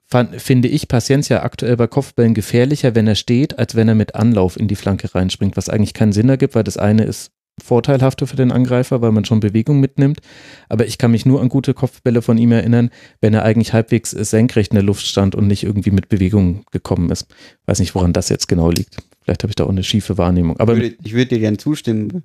fand, 0.06 0.40
finde 0.40 0.68
ich 0.68 0.88
Paciencia 0.88 1.42
aktuell 1.42 1.76
bei 1.76 1.86
Kopfbällen 1.86 2.34
gefährlicher, 2.34 2.94
wenn 2.94 3.08
er 3.08 3.14
steht, 3.14 3.58
als 3.58 3.74
wenn 3.74 3.88
er 3.88 3.94
mit 3.94 4.14
Anlauf 4.14 4.58
in 4.58 4.68
die 4.68 4.76
Flanke 4.76 5.14
reinspringt, 5.14 5.56
was 5.56 5.68
eigentlich 5.68 5.94
keinen 5.94 6.12
Sinn 6.12 6.28
ergibt, 6.28 6.54
weil 6.54 6.64
das 6.64 6.76
eine 6.76 7.04
ist 7.04 7.32
vorteilhafter 7.62 8.26
für 8.26 8.36
den 8.36 8.52
Angreifer, 8.52 9.00
weil 9.00 9.12
man 9.12 9.24
schon 9.24 9.40
Bewegung 9.40 9.80
mitnimmt. 9.80 10.20
Aber 10.68 10.86
ich 10.86 10.98
kann 10.98 11.10
mich 11.10 11.26
nur 11.26 11.40
an 11.40 11.48
gute 11.48 11.74
Kopfbälle 11.74 12.22
von 12.22 12.38
ihm 12.38 12.52
erinnern, 12.52 12.90
wenn 13.20 13.34
er 13.34 13.44
eigentlich 13.44 13.72
halbwegs 13.72 14.10
senkrecht 14.10 14.72
in 14.72 14.76
der 14.76 14.84
Luft 14.84 15.06
stand 15.06 15.34
und 15.34 15.46
nicht 15.46 15.62
irgendwie 15.62 15.90
mit 15.90 16.08
Bewegung 16.08 16.64
gekommen 16.70 17.10
ist. 17.10 17.26
Weiß 17.66 17.78
nicht, 17.78 17.94
woran 17.94 18.12
das 18.12 18.28
jetzt 18.28 18.48
genau 18.48 18.70
liegt. 18.70 18.98
Vielleicht 19.22 19.42
habe 19.42 19.50
ich 19.50 19.56
da 19.56 19.64
auch 19.64 19.70
eine 19.70 19.84
schiefe 19.84 20.18
Wahrnehmung. 20.18 20.58
Aber 20.58 20.74
ich 20.74 20.82
würde, 20.82 20.96
ich 21.04 21.12
würde 21.12 21.28
dir 21.28 21.38
gerne 21.38 21.56
zustimmen. 21.56 22.22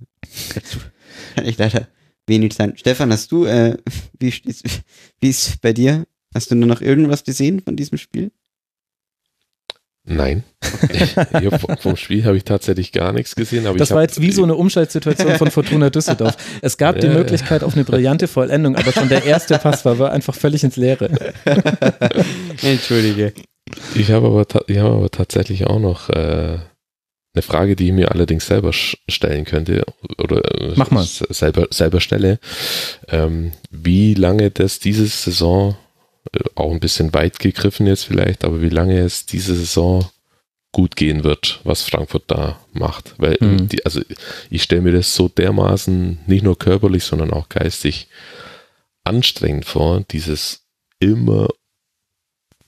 kann 1.35 1.45
ich 1.45 1.57
leider 1.57 1.87
wenig 2.25 2.53
sein. 2.53 2.73
Stefan, 2.75 3.11
hast 3.11 3.31
du, 3.31 3.45
äh, 3.45 3.77
wie, 4.19 4.33
wie 5.21 5.29
ist 5.29 5.61
bei 5.61 5.73
dir? 5.73 6.05
Hast 6.33 6.51
du 6.51 6.55
nur 6.55 6.67
noch 6.67 6.81
irgendwas 6.81 7.23
gesehen 7.23 7.61
von 7.61 7.75
diesem 7.75 7.97
Spiel? 7.97 8.31
Nein. 10.09 10.43
ja, 11.41 11.57
vom 11.57 11.97
Spiel 11.97 12.23
habe 12.23 12.37
ich 12.37 12.45
tatsächlich 12.45 12.93
gar 12.93 13.11
nichts 13.11 13.35
gesehen. 13.35 13.67
das 13.77 13.91
war 13.91 14.01
jetzt 14.01 14.21
wie 14.21 14.31
so 14.31 14.43
eine 14.43 14.55
Umschaltsituation 14.55 15.37
von 15.37 15.51
Fortuna 15.51 15.89
Düsseldorf. 15.89 16.37
Es 16.61 16.77
gab 16.77 16.95
ja, 16.95 17.01
die 17.01 17.09
Möglichkeit 17.09 17.61
auf 17.61 17.75
eine 17.75 17.83
brillante 17.83 18.29
Vollendung, 18.29 18.77
aber 18.77 18.93
schon 18.93 19.09
der 19.09 19.25
erste 19.25 19.57
Pass 19.57 19.83
war, 19.83 19.99
war 19.99 20.11
einfach 20.13 20.33
völlig 20.33 20.63
ins 20.63 20.77
Leere. 20.77 21.09
Entschuldige. 22.61 23.33
Ich 23.95 24.11
habe 24.11 24.27
aber, 24.27 24.45
ich 24.67 24.77
habe 24.77 24.95
aber 24.95 25.09
tatsächlich 25.11 25.67
auch 25.67 25.79
noch 25.79 26.09
äh, 26.09 26.13
eine 27.33 27.41
Frage, 27.41 27.75
die 27.75 27.87
ich 27.87 27.93
mir 27.93 28.11
allerdings 28.11 28.47
selber 28.47 28.71
stellen 28.71 29.43
könnte 29.43 29.83
oder 30.17 30.41
äh, 30.55 30.73
Mach 30.77 30.89
mal. 30.89 31.03
selber, 31.03 31.67
selber 31.69 31.99
stelle. 31.99 32.39
Ähm, 33.09 33.51
wie 33.69 34.13
lange 34.13 34.51
das 34.51 34.79
diese 34.79 35.05
Saison 35.05 35.75
auch 36.55 36.71
ein 36.71 36.79
bisschen 36.79 37.13
weit 37.13 37.39
gegriffen 37.39 37.87
jetzt 37.87 38.03
vielleicht, 38.03 38.43
aber 38.43 38.61
wie 38.61 38.69
lange 38.69 38.99
es 38.99 39.25
diese 39.25 39.55
Saison 39.55 40.05
gut 40.71 40.95
gehen 40.95 41.23
wird, 41.23 41.59
was 41.63 41.83
Frankfurt 41.83 42.25
da 42.27 42.59
macht. 42.73 43.15
Weil 43.17 43.37
mhm. 43.39 43.67
die, 43.69 43.85
also 43.85 44.01
ich 44.49 44.63
stelle 44.63 44.81
mir 44.81 44.91
das 44.91 45.15
so 45.15 45.27
dermaßen 45.27 46.19
nicht 46.27 46.43
nur 46.43 46.57
körperlich, 46.57 47.03
sondern 47.03 47.31
auch 47.31 47.49
geistig 47.49 48.07
anstrengend 49.03 49.65
vor, 49.65 50.03
dieses 50.11 50.65
immer 50.99 51.47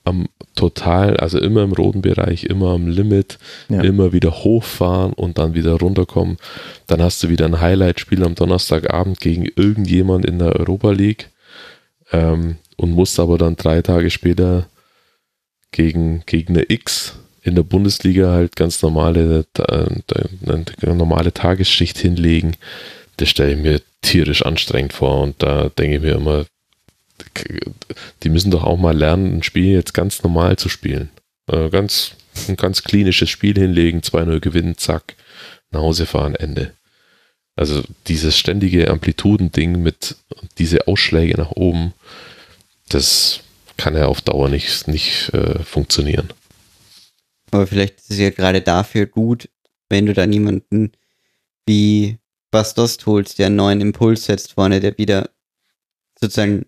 am 0.04 0.28
total, 0.54 1.16
also 1.18 1.38
immer 1.38 1.62
im 1.62 1.72
roten 1.72 2.02
Bereich, 2.02 2.44
immer 2.44 2.70
am 2.70 2.88
Limit, 2.88 3.38
ja. 3.68 3.82
immer 3.82 4.12
wieder 4.12 4.42
hochfahren 4.42 5.12
und 5.12 5.38
dann 5.38 5.54
wieder 5.54 5.74
runterkommen. 5.74 6.38
Dann 6.86 7.02
hast 7.02 7.22
du 7.22 7.28
wieder 7.28 7.44
ein 7.46 7.60
Highlight-Spiel 7.60 8.24
am 8.24 8.34
Donnerstagabend 8.34 9.20
gegen 9.20 9.44
irgendjemand 9.44 10.24
in 10.24 10.38
der 10.38 10.56
Europa 10.56 10.90
League 10.90 11.30
ähm, 12.12 12.56
und 12.80 12.92
musst 12.92 13.20
aber 13.20 13.36
dann 13.36 13.56
drei 13.56 13.82
Tage 13.82 14.10
später 14.10 14.66
gegen 15.70 16.22
Gegner 16.24 16.62
X 16.68 17.14
in 17.42 17.54
der 17.54 17.62
Bundesliga 17.62 18.32
halt 18.32 18.56
ganz 18.56 18.80
normale, 18.80 19.44
eine 19.68 20.94
normale 20.94 21.32
Tagesschicht 21.34 21.98
hinlegen. 21.98 22.56
Das 23.18 23.28
stelle 23.28 23.52
ich 23.52 23.58
mir 23.58 23.82
tierisch 24.00 24.42
anstrengend 24.42 24.94
vor 24.94 25.22
und 25.22 25.42
da 25.42 25.68
denke 25.68 25.96
ich 25.96 26.02
mir 26.02 26.14
immer, 26.14 26.46
die 28.22 28.30
müssen 28.30 28.50
doch 28.50 28.64
auch 28.64 28.78
mal 28.78 28.96
lernen, 28.96 29.36
ein 29.36 29.42
Spiel 29.42 29.74
jetzt 29.74 29.92
ganz 29.92 30.22
normal 30.22 30.56
zu 30.56 30.70
spielen. 30.70 31.10
Äh, 31.48 31.68
ganz, 31.68 32.12
ein 32.48 32.56
ganz 32.56 32.82
klinisches 32.82 33.28
Spiel 33.28 33.58
hinlegen, 33.58 34.00
2-0 34.00 34.40
gewinnen, 34.40 34.78
zack, 34.78 35.16
nach 35.70 35.80
Hause 35.80 36.06
fahren, 36.06 36.34
Ende. 36.34 36.72
Also 37.56 37.82
dieses 38.06 38.38
ständige 38.38 38.88
Amplitudending 38.88 39.82
mit 39.82 40.16
diese 40.56 40.88
Ausschläge 40.88 41.36
nach 41.36 41.50
oben, 41.50 41.92
das 42.90 43.40
kann 43.76 43.96
ja 43.96 44.06
auf 44.06 44.20
Dauer 44.20 44.48
nicht, 44.48 44.88
nicht 44.88 45.30
äh, 45.32 45.62
funktionieren. 45.62 46.32
Aber 47.50 47.66
vielleicht 47.66 47.98
ist 47.98 48.10
es 48.10 48.18
ja 48.18 48.30
gerade 48.30 48.60
dafür 48.60 49.06
gut, 49.06 49.48
wenn 49.88 50.06
du 50.06 50.12
da 50.12 50.26
niemanden 50.26 50.92
wie 51.66 52.18
Bastos 52.50 52.98
holst, 53.06 53.38
der 53.38 53.46
einen 53.46 53.56
neuen 53.56 53.80
Impuls 53.80 54.24
setzt 54.24 54.52
vorne, 54.52 54.80
der 54.80 54.98
wieder 54.98 55.30
sozusagen 56.20 56.66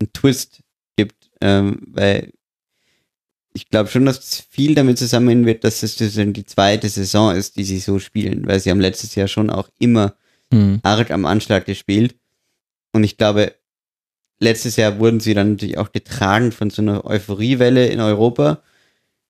einen 0.00 0.12
Twist 0.12 0.62
gibt, 0.96 1.30
ähm, 1.40 1.80
weil 1.92 2.32
ich 3.52 3.68
glaube 3.68 3.90
schon, 3.90 4.06
dass 4.06 4.44
viel 4.48 4.74
damit 4.74 4.98
zusammenhängen 4.98 5.46
wird, 5.46 5.64
dass 5.64 5.82
es 5.82 5.96
die 5.96 6.46
zweite 6.46 6.88
Saison 6.88 7.34
ist, 7.34 7.56
die 7.56 7.64
sie 7.64 7.80
so 7.80 7.98
spielen, 7.98 8.46
weil 8.46 8.60
sie 8.60 8.70
haben 8.70 8.80
letztes 8.80 9.14
Jahr 9.14 9.28
schon 9.28 9.50
auch 9.50 9.68
immer 9.78 10.14
mhm. 10.52 10.80
arg 10.82 11.10
am 11.10 11.24
Anschlag 11.24 11.64
gespielt. 11.66 12.14
Und 12.92 13.02
ich 13.02 13.16
glaube, 13.16 13.54
letztes 14.40 14.76
Jahr 14.76 14.98
wurden 14.98 15.20
sie 15.20 15.34
dann 15.34 15.52
natürlich 15.52 15.78
auch 15.78 15.92
getragen 15.92 16.50
von 16.50 16.70
so 16.70 16.82
einer 16.82 17.04
Euphoriewelle 17.04 17.86
in 17.86 18.00
Europa, 18.00 18.62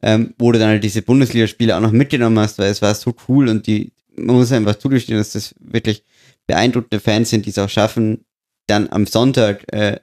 ähm, 0.03 0.35
wo 0.39 0.53
du 0.53 0.59
dann 0.59 0.69
halt 0.69 0.85
diese 0.85 1.03
Bundesligaspiele 1.03 1.77
auch 1.77 1.81
noch 1.81 1.93
mitgenommen 1.93 2.39
hast, 2.39 2.59
weil 2.59 2.71
es 2.71 2.81
war 2.81 2.95
so 2.95 3.15
cool 3.29 3.49
und 3.49 3.67
die, 3.67 3.93
man 4.17 4.37
muss 4.37 4.53
einfach 4.53 4.77
zugestehen, 4.77 5.19
dass 5.19 5.33
das 5.33 5.55
wirklich 5.61 6.05
beeindruckende 6.47 7.01
Fans 7.01 7.31
sind, 7.31 7.45
die 7.47 7.51
es 7.51 7.59
auch 7.59 7.69
schaffen, 7.69 8.25
dann 8.67 8.89
am 8.91 9.07
Sonntag 9.07 9.65
äh, 9.73 9.99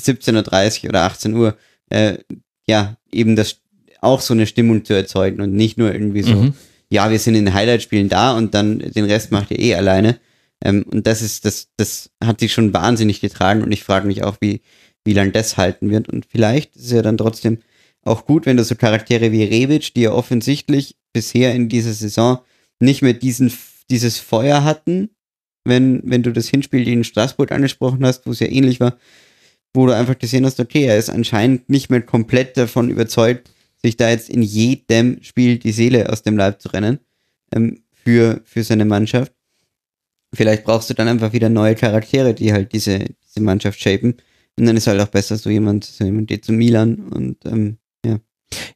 17.30 0.00 0.84
Uhr 0.84 0.88
oder 0.90 1.02
18 1.02 1.34
Uhr, 1.34 1.56
äh, 1.90 2.18
ja, 2.66 2.96
eben 3.12 3.36
das 3.36 3.60
auch 4.00 4.20
so 4.20 4.34
eine 4.34 4.46
Stimmung 4.46 4.84
zu 4.84 4.94
erzeugen 4.94 5.40
und 5.40 5.54
nicht 5.54 5.78
nur 5.78 5.92
irgendwie 5.92 6.22
so, 6.22 6.34
mhm. 6.34 6.54
ja, 6.90 7.10
wir 7.10 7.18
sind 7.18 7.34
in 7.34 7.46
den 7.46 7.54
Highlight-Spielen 7.54 8.08
da 8.08 8.36
und 8.36 8.54
dann 8.54 8.78
den 8.78 9.04
Rest 9.04 9.32
macht 9.32 9.50
ihr 9.50 9.58
eh 9.58 9.74
alleine. 9.74 10.18
Ähm, 10.64 10.84
und 10.84 11.06
das 11.06 11.22
ist, 11.22 11.44
das, 11.44 11.68
das 11.76 12.10
hat 12.22 12.40
sich 12.40 12.52
schon 12.52 12.72
wahnsinnig 12.72 13.20
getragen 13.20 13.62
und 13.62 13.72
ich 13.72 13.84
frage 13.84 14.06
mich 14.06 14.24
auch, 14.24 14.36
wie, 14.40 14.62
wie 15.04 15.12
lange 15.12 15.32
das 15.32 15.56
halten 15.56 15.90
wird. 15.90 16.08
Und 16.08 16.26
vielleicht 16.26 16.76
ist 16.76 16.86
es 16.86 16.92
ja 16.92 17.02
dann 17.02 17.18
trotzdem 17.18 17.58
auch 18.02 18.24
gut, 18.24 18.46
wenn 18.46 18.56
du 18.56 18.64
so 18.64 18.74
Charaktere 18.74 19.32
wie 19.32 19.44
Rebic, 19.44 19.94
die 19.94 20.02
ja 20.02 20.12
offensichtlich 20.12 20.96
bisher 21.12 21.54
in 21.54 21.68
dieser 21.68 21.92
Saison 21.92 22.38
nicht 22.80 23.02
mehr 23.02 23.14
diesen, 23.14 23.52
dieses 23.90 24.18
Feuer 24.18 24.64
hatten, 24.64 25.10
wenn, 25.64 26.00
wenn 26.04 26.22
du 26.22 26.32
das 26.32 26.48
Hinspiel 26.48 26.86
in 26.86 27.04
Straßburg 27.04 27.50
angesprochen 27.50 28.04
hast, 28.04 28.26
wo 28.26 28.30
es 28.30 28.40
ja 28.40 28.46
ähnlich 28.46 28.80
war, 28.80 28.96
wo 29.74 29.86
du 29.86 29.94
einfach 29.94 30.18
gesehen 30.18 30.46
hast, 30.46 30.60
okay, 30.60 30.84
er 30.84 30.96
ist 30.96 31.10
anscheinend 31.10 31.68
nicht 31.68 31.90
mehr 31.90 32.02
komplett 32.02 32.56
davon 32.56 32.90
überzeugt, 32.90 33.50
sich 33.76 33.96
da 33.96 34.08
jetzt 34.08 34.30
in 34.30 34.42
jedem 34.42 35.22
Spiel 35.22 35.58
die 35.58 35.72
Seele 35.72 36.10
aus 36.10 36.22
dem 36.22 36.36
Leib 36.36 36.60
zu 36.62 36.68
rennen 36.68 36.98
ähm, 37.54 37.82
für, 37.92 38.40
für 38.44 38.62
seine 38.62 38.84
Mannschaft. 38.84 39.32
Vielleicht 40.34 40.64
brauchst 40.64 40.90
du 40.90 40.94
dann 40.94 41.08
einfach 41.08 41.32
wieder 41.32 41.48
neue 41.48 41.74
Charaktere, 41.74 42.34
die 42.34 42.52
halt 42.52 42.72
diese, 42.72 42.98
diese 42.98 43.40
Mannschaft 43.40 43.80
shapen. 43.80 44.16
Und 44.58 44.66
dann 44.66 44.76
ist 44.76 44.86
halt 44.86 45.00
auch 45.00 45.08
besser 45.08 45.36
so 45.36 45.50
jemand, 45.50 45.84
so 45.84 46.04
jemand 46.04 46.28
geht 46.28 46.44
zu 46.44 46.52
Milan 46.52 47.08
und 47.08 47.44
ähm, 47.46 47.78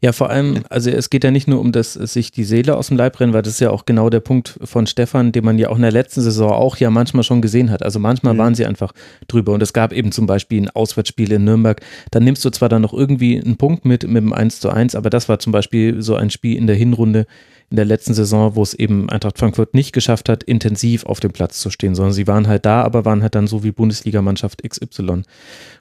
ja, 0.02 0.12
vor 0.12 0.30
allem, 0.30 0.64
also 0.68 0.90
es 0.90 1.10
geht 1.10 1.24
ja 1.24 1.30
nicht 1.30 1.46
nur 1.46 1.60
um 1.60 1.72
das 1.72 1.92
sich 1.92 2.32
die 2.32 2.44
Seele 2.44 2.76
aus 2.76 2.88
dem 2.88 2.96
Leib 2.96 3.20
rennen, 3.20 3.32
weil 3.32 3.42
das 3.42 3.54
ist 3.54 3.60
ja 3.60 3.70
auch 3.70 3.86
genau 3.86 4.10
der 4.10 4.20
Punkt 4.20 4.58
von 4.64 4.86
Stefan, 4.86 5.30
den 5.30 5.44
man 5.44 5.58
ja 5.58 5.68
auch 5.68 5.76
in 5.76 5.82
der 5.82 5.92
letzten 5.92 6.22
Saison 6.22 6.50
auch 6.50 6.76
ja 6.78 6.90
manchmal 6.90 7.22
schon 7.22 7.40
gesehen 7.40 7.70
hat. 7.70 7.82
Also 7.82 7.98
manchmal 7.98 8.34
mhm. 8.34 8.38
waren 8.38 8.54
sie 8.54 8.66
einfach 8.66 8.92
drüber 9.28 9.52
und 9.52 9.62
es 9.62 9.72
gab 9.72 9.92
eben 9.92 10.10
zum 10.10 10.26
Beispiel 10.26 10.62
ein 10.62 10.70
Auswärtsspiel 10.70 11.32
in 11.32 11.44
Nürnberg. 11.44 11.80
Dann 12.10 12.24
nimmst 12.24 12.44
du 12.44 12.50
zwar 12.50 12.68
dann 12.68 12.82
noch 12.82 12.92
irgendwie 12.92 13.40
einen 13.40 13.56
Punkt 13.56 13.84
mit 13.84 14.02
mit 14.04 14.22
dem 14.22 14.32
1 14.32 14.60
zu 14.60 14.70
1, 14.70 14.94
aber 14.94 15.10
das 15.10 15.28
war 15.28 15.38
zum 15.38 15.52
Beispiel 15.52 16.02
so 16.02 16.16
ein 16.16 16.30
Spiel 16.30 16.56
in 16.56 16.66
der 16.66 16.76
Hinrunde, 16.76 17.26
in 17.70 17.76
der 17.76 17.84
letzten 17.84 18.14
Saison, 18.14 18.56
wo 18.56 18.62
es 18.62 18.74
eben 18.74 19.08
Eintracht 19.10 19.38
Frankfurt 19.38 19.74
nicht 19.74 19.92
geschafft 19.92 20.28
hat, 20.28 20.42
intensiv 20.42 21.06
auf 21.06 21.20
dem 21.20 21.30
Platz 21.30 21.60
zu 21.60 21.70
stehen, 21.70 21.94
sondern 21.94 22.12
sie 22.12 22.26
waren 22.26 22.48
halt 22.48 22.66
da, 22.66 22.82
aber 22.82 23.04
waren 23.04 23.22
halt 23.22 23.36
dann 23.36 23.46
so 23.46 23.62
wie 23.62 23.70
Bundesligamannschaft 23.70 24.68
XY. 24.68 25.22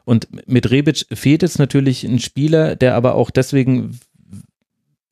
Und 0.05 0.27
mit 0.47 0.69
Rebic 0.69 1.05
fehlt 1.11 1.41
jetzt 1.41 1.57
natürlich 1.57 2.03
ein 2.03 2.19
Spieler, 2.19 2.75
der 2.75 2.95
aber 2.95 3.15
auch 3.15 3.31
deswegen 3.31 3.78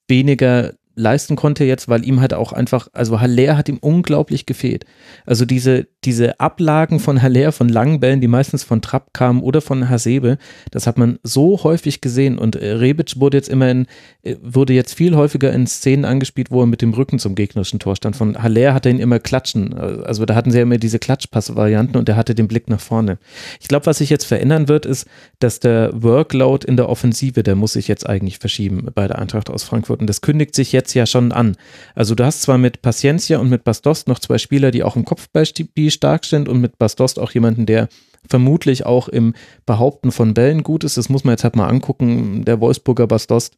weniger 0.07 0.73
leisten 0.97 1.35
konnte 1.35 1.63
jetzt, 1.63 1.87
weil 1.87 2.03
ihm 2.05 2.19
halt 2.19 2.33
auch 2.33 2.51
einfach, 2.51 2.87
also 2.91 3.21
Haller 3.21 3.55
hat 3.55 3.69
ihm 3.69 3.77
unglaublich 3.77 4.47
gefehlt. 4.47 4.83
Also 5.25 5.45
diese, 5.45 5.87
diese 6.03 6.39
Ablagen 6.39 6.99
von 6.99 7.21
Haller, 7.21 7.51
von 7.51 7.69
langen 7.69 7.99
Bällen, 7.99 8.19
die 8.19 8.27
meistens 8.27 8.63
von 8.63 8.81
Trapp 8.81 9.13
kamen 9.13 9.41
oder 9.41 9.61
von 9.61 9.89
Hasebe, 9.89 10.39
das 10.71 10.87
hat 10.87 10.97
man 10.97 11.19
so 11.21 11.63
häufig 11.63 12.01
gesehen 12.01 12.39
und 12.39 12.55
äh, 12.55 12.71
Rebic 12.73 13.19
wurde 13.19 13.37
jetzt 13.37 13.47
immer 13.47 13.69
in, 13.69 13.85
äh, 14.23 14.35
wurde 14.41 14.73
jetzt 14.73 14.95
viel 14.95 15.15
häufiger 15.15 15.53
in 15.53 15.67
Szenen 15.67 16.03
angespielt, 16.03 16.49
wo 16.49 16.61
er 16.61 16.65
mit 16.65 16.81
dem 16.81 16.93
Rücken 16.93 17.19
zum 17.19 17.35
gegnerischen 17.35 17.79
Tor 17.79 17.95
stand. 17.95 18.15
Von 18.15 18.41
Haller 18.41 18.73
hat 18.73 18.87
er 18.87 18.91
ihn 18.91 18.99
immer 18.99 19.19
klatschen, 19.19 19.75
also 19.75 20.25
da 20.25 20.33
hatten 20.33 20.49
sie 20.49 20.57
ja 20.57 20.63
immer 20.63 20.79
diese 20.79 20.97
Klatschpass-Varianten 20.97 21.95
und 21.95 22.09
er 22.09 22.15
hatte 22.15 22.33
den 22.33 22.47
Blick 22.47 22.69
nach 22.69 22.81
vorne. 22.81 23.19
Ich 23.61 23.67
glaube, 23.67 23.85
was 23.85 23.99
sich 23.99 24.09
jetzt 24.09 24.25
verändern 24.25 24.67
wird, 24.67 24.87
ist, 24.87 25.07
dass 25.37 25.59
der 25.59 25.91
Workload 25.93 26.67
in 26.67 26.75
der 26.75 26.89
Offensive, 26.89 27.43
der 27.43 27.55
muss 27.55 27.73
sich 27.73 27.87
jetzt 27.87 28.09
eigentlich 28.09 28.39
verschieben 28.39 28.87
bei 28.95 29.07
der 29.07 29.19
Eintracht 29.19 29.51
aus 29.51 29.63
Frankfurt 29.63 29.99
und 29.99 30.07
das 30.07 30.21
kündigt 30.21 30.55
sich 30.55 30.71
jetzt 30.71 30.86
jetzt 30.87 30.93
ja 30.93 31.05
schon 31.05 31.31
an. 31.31 31.57
Also 31.95 32.15
du 32.15 32.25
hast 32.25 32.41
zwar 32.41 32.57
mit 32.57 32.81
Paciencia 32.81 33.39
und 33.39 33.49
mit 33.49 33.63
Bastos 33.63 34.07
noch 34.07 34.19
zwei 34.19 34.37
Spieler, 34.37 34.71
die 34.71 34.83
auch 34.83 34.95
im 34.95 35.05
Kopfballspiel 35.05 35.91
stark 35.91 36.25
sind 36.25 36.47
und 36.47 36.61
mit 36.61 36.77
Bastos 36.77 37.17
auch 37.17 37.31
jemanden, 37.31 37.65
der 37.65 37.89
vermutlich 38.29 38.85
auch 38.85 39.07
im 39.07 39.33
Behaupten 39.65 40.11
von 40.11 40.33
Bällen 40.33 40.63
gut 40.63 40.83
ist. 40.83 40.97
Das 40.97 41.09
muss 41.09 41.23
man 41.23 41.33
jetzt 41.33 41.43
halt 41.43 41.55
mal 41.55 41.67
angucken. 41.67 42.45
Der 42.45 42.59
Wolfsburger 42.61 43.07
Bastos 43.07 43.51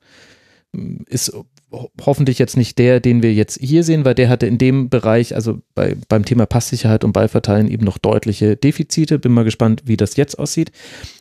ist 1.08 1.34
hoffentlich 2.02 2.40
jetzt 2.40 2.58
nicht 2.58 2.80
der, 2.80 3.00
den 3.00 3.22
wir 3.22 3.34
jetzt 3.34 3.60
hier 3.62 3.84
sehen, 3.84 4.04
weil 4.04 4.16
der 4.16 4.30
hatte 4.30 4.48
in 4.48 4.58
dem 4.58 4.90
Bereich, 4.90 5.36
also 5.36 5.60
bei, 5.76 5.96
beim 6.08 6.26
Thema 6.26 6.46
Passsicherheit 6.46 7.04
und 7.04 7.14
Ballverteilen 7.14 7.70
eben 7.70 7.86
noch 7.86 7.98
deutliche 7.98 8.56
Defizite. 8.56 9.20
Bin 9.20 9.32
mal 9.32 9.44
gespannt, 9.44 9.84
wie 9.86 9.98
das 9.98 10.16
jetzt 10.16 10.40
aussieht. 10.40 10.72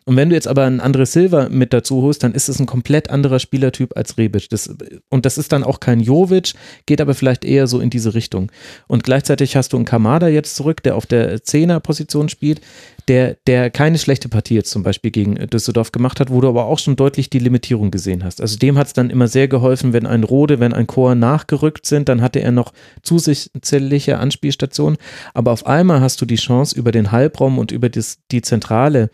Und 0.06 0.16
wenn 0.16 0.30
du 0.30 0.34
jetzt 0.34 0.48
aber 0.48 0.64
einen 0.64 0.80
André 0.80 1.04
Silva 1.04 1.48
mit 1.50 1.74
dazu 1.74 2.00
holst, 2.02 2.22
dann 2.22 2.32
ist 2.32 2.48
es 2.48 2.60
ein 2.60 2.66
komplett 2.66 3.10
anderer 3.10 3.38
Spielertyp 3.40 3.94
als 3.96 4.16
Rebic. 4.16 4.48
Das, 4.48 4.74
und 5.10 5.26
das 5.26 5.36
ist 5.36 5.52
dann 5.52 5.64
auch 5.64 5.80
kein 5.80 6.00
Jovic, 6.00 6.54
geht 6.86 7.02
aber 7.02 7.14
vielleicht 7.14 7.44
eher 7.44 7.66
so 7.66 7.80
in 7.80 7.90
diese 7.90 8.14
Richtung. 8.14 8.50
Und 8.86 9.04
gleichzeitig 9.04 9.54
hast 9.54 9.74
du 9.74 9.76
einen 9.76 9.84
Kamada 9.84 10.28
jetzt 10.28 10.56
zurück, 10.56 10.82
der 10.82 10.96
auf 10.96 11.04
der 11.04 11.42
Zehner-Position 11.42 12.30
spielt, 12.30 12.62
der, 13.08 13.36
der 13.46 13.70
keine 13.70 13.98
schlechte 13.98 14.28
Partie 14.28 14.54
jetzt 14.54 14.70
zum 14.70 14.82
Beispiel 14.82 15.10
gegen 15.10 15.34
Düsseldorf 15.34 15.92
gemacht 15.92 16.20
hat, 16.20 16.30
wo 16.30 16.40
du 16.40 16.48
aber 16.48 16.66
auch 16.66 16.78
schon 16.78 16.96
deutlich 16.96 17.30
die 17.30 17.38
Limitierung 17.38 17.90
gesehen 17.90 18.22
hast. 18.22 18.40
Also 18.40 18.58
dem 18.58 18.76
hat 18.76 18.88
es 18.88 18.92
dann 18.92 19.10
immer 19.10 19.28
sehr 19.28 19.48
geholfen, 19.48 19.92
wenn 19.92 20.06
ein 20.06 20.24
Rode, 20.24 20.60
wenn 20.60 20.74
ein 20.74 20.86
Chor 20.86 21.14
nachgerückt 21.14 21.86
sind, 21.86 22.08
dann 22.08 22.20
hatte 22.20 22.40
er 22.40 22.52
noch 22.52 22.72
zusätzliche 23.02 24.18
Anspielstationen. 24.18 24.98
Aber 25.34 25.52
auf 25.52 25.66
einmal 25.66 26.00
hast 26.00 26.20
du 26.20 26.26
die 26.26 26.36
Chance, 26.36 26.78
über 26.78 26.92
den 26.92 27.10
Halbraum 27.10 27.58
und 27.58 27.72
über 27.72 27.88
das, 27.88 28.18
die 28.30 28.42
Zentrale 28.42 29.10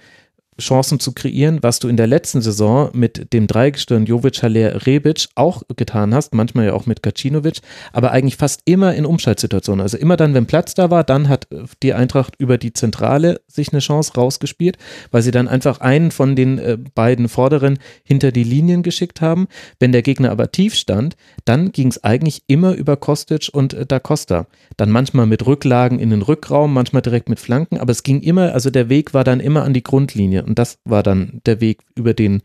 Chancen 0.61 1.01
zu 1.01 1.13
kreieren, 1.13 1.59
was 1.63 1.79
du 1.79 1.89
in 1.89 1.97
der 1.97 2.07
letzten 2.07 2.41
Saison 2.41 2.91
mit 2.93 3.33
dem 3.33 3.47
Dreigestirn 3.47 4.07
Jovic, 4.07 4.43
Haller, 4.43 4.87
Rebic 4.87 5.29
auch 5.35 5.63
getan 5.77 6.15
hast, 6.15 6.35
manchmal 6.35 6.67
ja 6.67 6.73
auch 6.75 6.87
mit 6.87 7.03
Gacinovic, 7.03 7.61
aber 7.93 8.13
eigentlich 8.13 8.37
fast 8.37 8.61
immer 8.65 8.95
in 8.95 9.05
Umschaltsituationen. 9.05 9.81
Also 9.81 9.97
immer 9.97 10.17
dann, 10.17 10.35
wenn 10.35 10.47
Platz 10.47 10.75
da 10.75 10.91
war, 10.91 11.03
dann 11.03 11.29
hat 11.29 11.49
die 11.83 11.95
Eintracht 11.95 12.35
über 12.39 12.59
die 12.59 12.73
Zentrale 12.73 13.41
sich 13.49 13.73
eine 13.73 13.81
Chance 13.81 14.13
rausgespielt, 14.15 14.79
weil 15.11 15.23
sie 15.23 15.33
dann 15.33 15.49
einfach 15.49 15.81
einen 15.81 16.11
von 16.11 16.37
den 16.37 16.59
äh, 16.59 16.79
beiden 16.95 17.29
Vorderen 17.29 17.79
hinter 18.05 18.31
die 18.31 18.45
Linien 18.45 18.83
geschickt 18.83 19.21
haben. 19.21 19.49
Wenn 19.81 19.93
der 19.93 20.03
Gegner 20.03 20.31
aber 20.31 20.53
tief 20.53 20.75
stand, 20.75 21.17
dann 21.45 21.73
ging 21.73 21.89
es 21.89 22.05
eigentlich 22.05 22.43
immer 22.47 22.75
über 22.75 22.97
Kostic 22.97 23.51
und 23.53 23.75
äh, 23.75 23.87
Da 23.87 23.99
Costa. 23.99 24.47
Dann 24.77 24.91
manchmal 24.91 25.27
mit 25.27 25.47
Rücklagen 25.47 25.99
in 25.99 26.11
den 26.11 26.23
Rückraum, 26.23 26.73
manchmal 26.73 27.03
direkt 27.03 27.29
mit 27.29 27.41
Flanken, 27.41 27.79
aber 27.79 27.91
es 27.91 28.03
ging 28.03 28.21
immer, 28.21 28.53
also 28.53 28.71
der 28.71 28.89
Weg 28.89 29.15
war 29.15 29.25
dann 29.25 29.41
immer 29.41 29.65
an 29.65 29.75
die 29.75 29.83
Grundlinie 29.83 30.44
und 30.45 30.59
das 30.59 30.79
war 30.85 31.03
dann 31.03 31.41
der 31.47 31.61
Weg, 31.61 31.83
über 31.95 32.15
den 32.15 32.43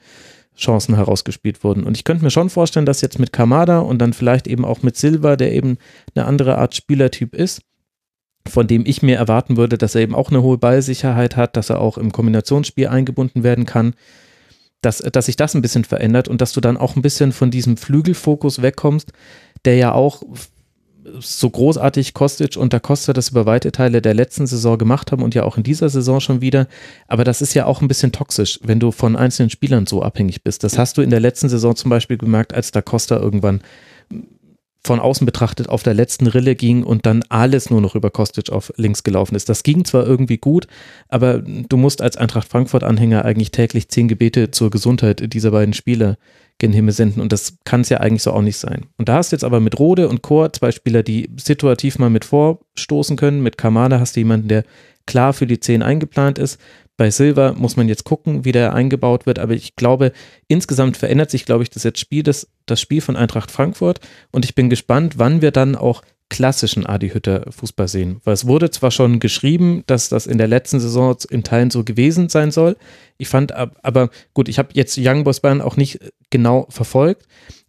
Chancen 0.58 0.96
herausgespielt 0.96 1.64
wurden. 1.64 1.84
Und 1.84 1.96
ich 1.96 2.04
könnte 2.04 2.24
mir 2.24 2.32
schon 2.32 2.50
vorstellen, 2.50 2.86
dass 2.86 3.02
jetzt 3.02 3.20
mit 3.20 3.32
Kamada 3.32 3.80
und 3.80 4.00
dann 4.00 4.14
vielleicht 4.14 4.48
eben 4.48 4.66
auch 4.66 4.84
mit 4.84 4.98
Silva, 4.98 5.36
der 5.36 5.54
eben 5.54 5.78
eine 6.16 6.26
andere 6.26 6.58
Art 6.58 6.76
Spielertyp 6.76 7.34
ist, 7.34 7.62
von 8.48 8.68
dem 8.68 8.86
ich 8.86 9.02
mir 9.02 9.18
erwarten 9.18 9.58
würde, 9.58 9.78
dass 9.78 9.96
er 9.96 10.02
eben 10.02 10.16
auch 10.16 10.30
eine 10.30 10.42
hohe 10.42 10.58
Ballsicherheit 10.58 11.36
hat, 11.36 11.56
dass 11.56 11.70
er 11.70 11.80
auch 11.80 11.98
im 11.98 12.12
Kombinationsspiel 12.12 12.88
eingebunden 12.88 13.44
werden 13.44 13.66
kann, 13.66 13.94
dass, 14.82 14.98
dass 14.98 15.28
sich 15.28 15.36
das 15.36 15.56
ein 15.56 15.62
bisschen 15.62 15.84
verändert 15.84 16.28
und 16.28 16.42
dass 16.42 16.54
du 16.54 16.62
dann 16.62 16.78
auch 16.78 16.96
ein 16.96 17.02
bisschen 17.02 17.32
von 17.32 17.52
diesem 17.52 17.78
Flügelfokus 17.78 18.62
wegkommst, 18.62 19.12
der 19.66 19.76
ja 19.76 19.94
auch 19.94 20.24
so 21.20 21.50
großartig 21.50 22.14
Kostic 22.14 22.58
und 22.58 22.74
Da 22.74 22.80
Costa 22.80 23.14
das 23.14 23.30
über 23.30 23.46
weite 23.46 23.72
Teile 23.72 24.02
der 24.02 24.14
letzten 24.14 24.48
Saison 24.48 24.78
gemacht 24.78 25.12
haben 25.12 25.24
und 25.24 25.36
ja 25.36 25.44
auch 25.44 25.58
in 25.58 25.64
dieser 25.64 25.90
Saison 25.90 26.20
schon 26.20 26.42
wieder. 26.42 26.68
Aber 27.08 27.24
das 27.24 27.42
ist 27.42 27.54
ja 27.54 27.66
auch 27.66 27.82
ein 27.82 27.88
bisschen 27.88 28.12
toxisch, 28.12 28.60
wenn 28.64 28.80
du 28.80 28.92
von 28.92 29.16
einzelnen 29.16 29.50
Spielern 29.50 29.86
so 29.86 30.02
abhängig 30.02 30.44
bist. 30.44 30.64
Das 30.64 30.78
hast 30.78 30.98
du 30.98 31.02
in 31.02 31.10
der 31.10 31.20
letzten 31.20 31.50
Saison 31.50 31.76
zum 31.76 31.90
Beispiel 31.90 32.18
gemerkt, 32.18 32.54
als 32.54 32.72
Da 32.72 32.82
Costa 32.82 33.18
irgendwann 33.18 33.62
von 34.82 35.00
außen 35.00 35.26
betrachtet 35.26 35.68
auf 35.68 35.84
der 35.84 35.94
letzten 35.94 36.28
Rille 36.28 36.56
ging 36.56 36.84
und 36.84 37.06
dann 37.06 37.24
alles 37.28 37.70
nur 37.70 37.82
noch 37.82 37.96
über 37.96 38.10
Kostic 38.12 38.50
auf 38.50 38.72
links 38.78 39.04
gelaufen 39.04 39.36
ist. 39.36 39.50
Das 39.50 39.64
ging 39.64 39.84
zwar 39.84 40.06
irgendwie 40.06 40.38
gut, 40.38 40.68
aber 41.10 41.40
du 41.40 41.76
musst 41.76 42.02
als 42.02 42.16
Eintracht 42.16 42.48
Frankfurt-Anhänger 42.48 43.26
eigentlich 43.26 43.52
täglich 43.52 43.90
zehn 43.90 44.08
Gebete 44.08 44.52
zur 44.52 44.70
Gesundheit 44.70 45.34
dieser 45.34 45.52
beiden 45.52 45.74
Spieler 45.74 46.18
gen 46.60 46.74
Himmel 46.74 46.94
senden 46.94 47.22
und 47.22 47.32
das 47.32 47.58
kann 47.64 47.82
es 47.82 47.90
ja 47.90 48.00
eigentlich 48.00 48.24
so 48.24 48.32
auch 48.32 48.42
nicht 48.42 48.58
sein. 48.58 48.86
Und 48.98 49.10
da 49.10 49.16
hast 49.16 49.32
du 49.32 49.36
jetzt 49.36 49.44
aber 49.44 49.60
mit 49.60 49.80
Rode 49.80 50.08
und 50.10 50.22
Chor 50.22 50.54
zwei 50.54 50.72
Spieler, 50.72 51.04
die 51.04 51.30
situativ 51.38 51.98
mal 51.98 52.10
mit 52.10 52.26
vorstoßen 52.26 53.18
können. 53.18 53.42
Mit 53.42 53.58
Kamada 53.58 54.00
hast 54.00 54.16
du 54.16 54.20
jemanden, 54.20 54.50
der 54.50 54.64
klar 55.08 55.34
für 55.34 55.48
die 55.48 55.60
zehn 55.60 55.82
eingeplant 55.82 56.38
ist. 56.38 56.60
Bei 56.98 57.10
Silva 57.10 57.54
muss 57.54 57.78
man 57.78 57.88
jetzt 57.88 58.04
gucken, 58.04 58.44
wie 58.44 58.52
der 58.52 58.74
eingebaut 58.74 59.26
wird, 59.26 59.40
aber 59.40 59.54
ich 59.54 59.78
glaube, 59.78 60.12
insgesamt 60.50 60.98
verändert 60.98 61.32
sich, 61.32 61.46
glaube 61.46 61.64
ich, 61.64 61.70
das 61.70 61.84
jetzt 61.84 62.00
Spiel, 62.00 62.24
das, 62.24 62.50
das 62.66 62.82
Spiel 62.82 63.00
von 63.00 63.16
Eintracht 63.16 63.52
Frankfurt 63.52 64.02
und 64.32 64.44
ich 64.44 64.54
bin 64.54 64.70
gespannt, 64.70 65.18
wann 65.18 65.42
wir 65.42 65.52
dann 65.52 65.78
auch 65.78 66.02
klassischen 66.30 66.86
Adi 66.86 67.10
Hütter 67.10 67.46
Fußball 67.50 67.88
sehen. 67.88 68.22
Weil 68.24 68.34
es 68.34 68.48
wurde 68.48 68.70
zwar 68.70 68.92
schon 68.92 69.20
geschrieben, 69.20 69.84
dass 69.88 70.10
das 70.10 70.28
in 70.28 70.38
der 70.38 70.48
letzten 70.48 70.80
Saison 70.80 71.16
in 71.30 71.44
Teilen 71.44 71.72
so 71.72 71.84
gewesen 71.84 72.30
sein 72.30 72.52
soll. 72.52 72.78
Ich 73.18 73.28
fand 73.28 73.52
aber, 73.52 74.10
gut, 74.34 74.48
ich 74.48 74.60
habe 74.60 74.70
jetzt 74.74 74.98
Young 75.00 75.24
Boys 75.24 75.40
Bayern 75.40 75.62
auch 75.62 75.76
nicht 75.76 76.00
genau 76.30 76.68
verfolgt, 76.70 77.28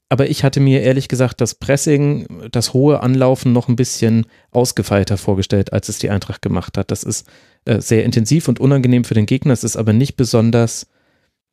aber 0.09 0.29
ich 0.29 0.45
hatte 0.45 0.61
mir 0.61 0.83
ehrlich 0.83 1.09
gesagt 1.09 1.41
das 1.41 1.55
Pressing, 1.55 2.27
das 2.51 2.75
hohe 2.75 3.01
Anlaufen 3.01 3.53
noch 3.53 3.69
ein 3.69 3.77
bisschen 3.77 4.27
ausgefeilter 4.51 5.17
vorgestellt, 5.17 5.73
als 5.73 5.89
es 5.89 5.99
die 5.99 6.11
Eintracht 6.11 6.43
gemacht 6.43 6.77
hat. 6.77 6.91
Das 6.91 7.03
ist 7.03 7.27
äh, 7.65 7.81
sehr 7.81 8.05
intensiv 8.05 8.49
und 8.49 8.61
unangenehm 8.61 9.05
für 9.05 9.15
den 9.15 9.27
Gegner. 9.27 9.53
Es 9.53 9.65
ist 9.65 9.77
aber 9.77 9.93
nicht 9.93 10.17
besonders, 10.17 10.87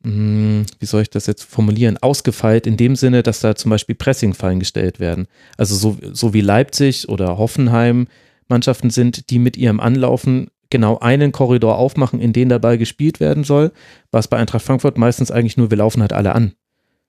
wie 0.04 0.86
soll 0.86 1.02
ich 1.02 1.10
das 1.10 1.26
jetzt 1.26 1.42
formulieren, 1.42 1.98
ausgefeilt 1.98 2.66
in 2.66 2.76
dem 2.76 2.94
Sinne, 2.94 3.22
dass 3.22 3.40
da 3.40 3.56
zum 3.56 3.70
Beispiel 3.70 3.96
Pressingfallen 3.96 4.60
gestellt 4.60 5.00
werden. 5.00 5.26
Also 5.56 5.74
so, 5.74 5.98
so 6.12 6.32
wie 6.32 6.40
Leipzig 6.40 7.08
oder 7.08 7.36
Hoffenheim 7.36 8.06
Mannschaften 8.48 8.90
sind, 8.90 9.30
die 9.30 9.38
mit 9.38 9.56
ihrem 9.56 9.80
Anlaufen 9.80 10.48
genau 10.70 10.98
einen 10.98 11.32
Korridor 11.32 11.78
aufmachen, 11.78 12.20
in 12.20 12.32
den 12.32 12.48
dabei 12.48 12.76
gespielt 12.76 13.20
werden 13.20 13.44
soll, 13.44 13.72
was 14.10 14.28
bei 14.28 14.36
Eintracht 14.36 14.64
Frankfurt 14.64 14.98
meistens 14.98 15.30
eigentlich 15.30 15.56
nur, 15.56 15.70
wir 15.70 15.78
laufen 15.78 16.02
halt 16.02 16.12
alle 16.12 16.34
an. 16.34 16.52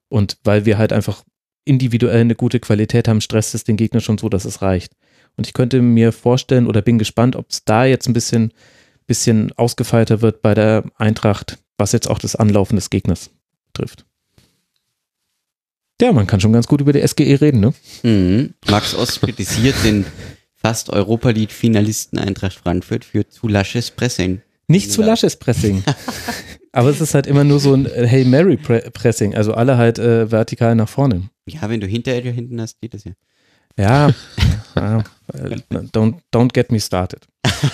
Und 0.08 0.38
weil 0.44 0.64
wir 0.64 0.76
halt 0.76 0.92
einfach 0.92 1.24
individuell 1.64 2.22
eine 2.22 2.34
gute 2.34 2.58
Qualität 2.58 3.06
haben, 3.06 3.20
stresst 3.20 3.54
es 3.54 3.64
den 3.64 3.76
Gegner 3.76 4.00
schon 4.00 4.18
so, 4.18 4.28
dass 4.28 4.44
es 4.44 4.62
reicht. 4.62 4.94
Und 5.36 5.46
ich 5.46 5.52
könnte 5.52 5.80
mir 5.82 6.12
vorstellen 6.12 6.66
oder 6.66 6.82
bin 6.82 6.98
gespannt, 6.98 7.36
ob 7.36 7.50
es 7.50 7.64
da 7.64 7.84
jetzt 7.84 8.08
ein 8.08 8.12
bisschen, 8.12 8.52
bisschen 9.06 9.52
ausgefeilter 9.52 10.22
wird 10.22 10.42
bei 10.42 10.54
der 10.54 10.84
Eintracht, 10.96 11.58
was 11.80 11.92
jetzt 11.92 12.08
auch 12.08 12.20
das 12.20 12.36
Anlaufen 12.36 12.76
des 12.76 12.90
Gegners 12.90 13.30
trifft. 13.72 14.04
Ja, 16.00 16.12
man 16.12 16.26
kann 16.26 16.40
schon 16.40 16.52
ganz 16.52 16.66
gut 16.66 16.80
über 16.80 16.92
die 16.92 17.06
SGE 17.06 17.40
reden, 17.40 17.60
ne? 17.60 17.74
Mhm. 18.02 18.54
Max 18.68 18.94
Ost 18.94 19.20
kritisiert 19.20 19.76
den 19.84 20.06
fast 20.54 20.90
Europa 20.90 21.30
League-Finalisten 21.30 22.18
Eintracht 22.18 22.54
Frankfurt 22.54 23.04
für 23.04 23.28
zu 23.28 23.48
lasches 23.48 23.90
Pressing. 23.90 24.40
Nicht 24.66 24.92
zu 24.92 25.02
lasches 25.02 25.36
Pressing. 25.36 25.82
Aber 26.72 26.88
es 26.88 27.00
ist 27.00 27.14
halt 27.14 27.26
immer 27.26 27.44
nur 27.44 27.58
so 27.58 27.74
ein 27.74 27.86
äh, 27.86 28.06
Hey 28.06 28.24
Mary 28.24 28.56
Pressing, 28.56 29.34
also 29.34 29.52
alle 29.54 29.76
halt 29.76 29.98
äh, 29.98 30.30
vertikal 30.30 30.74
nach 30.74 30.88
vorne. 30.88 31.28
Ja, 31.46 31.68
wenn 31.68 31.80
du 31.80 31.86
Hinteregger 31.86 32.30
hinten 32.30 32.60
hast, 32.60 32.80
geht 32.80 32.94
das 32.94 33.04
ja. 33.04 33.12
Ja, 33.76 34.10
ja 34.76 35.04
don't, 35.92 36.16
don't 36.32 36.52
get 36.52 36.72
me 36.72 36.80
started. 36.80 37.26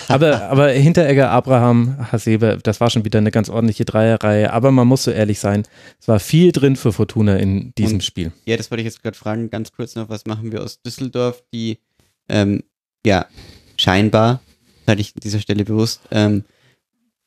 Aber, 0.07 0.43
aber 0.49 0.69
Hinteregger, 0.69 1.29
Abraham, 1.29 2.11
Hasebe, 2.11 2.59
das 2.61 2.79
war 2.79 2.89
schon 2.89 3.05
wieder 3.05 3.19
eine 3.19 3.31
ganz 3.31 3.49
ordentliche 3.49 3.85
Dreierreihe. 3.85 4.51
Aber 4.51 4.71
man 4.71 4.87
muss 4.87 5.03
so 5.03 5.11
ehrlich 5.11 5.39
sein, 5.39 5.63
es 5.99 6.07
war 6.07 6.19
viel 6.19 6.51
drin 6.51 6.75
für 6.75 6.91
Fortuna 6.91 7.37
in 7.37 7.73
diesem 7.77 7.95
Und, 7.97 8.03
Spiel. 8.03 8.31
Ja, 8.45 8.57
das 8.57 8.69
wollte 8.71 8.81
ich 8.81 8.85
jetzt 8.85 9.01
gerade 9.01 9.17
fragen. 9.17 9.49
Ganz 9.49 9.71
kurz 9.71 9.95
noch, 9.95 10.09
was 10.09 10.25
machen 10.25 10.51
wir 10.51 10.63
aus 10.63 10.81
Düsseldorf, 10.81 11.43
die 11.53 11.79
ähm, 12.29 12.63
ja 13.05 13.25
scheinbar, 13.77 14.41
hatte 14.85 15.01
ich 15.01 15.13
an 15.15 15.21
dieser 15.23 15.39
Stelle 15.39 15.63
bewusst, 15.63 16.01
ähm, 16.11 16.43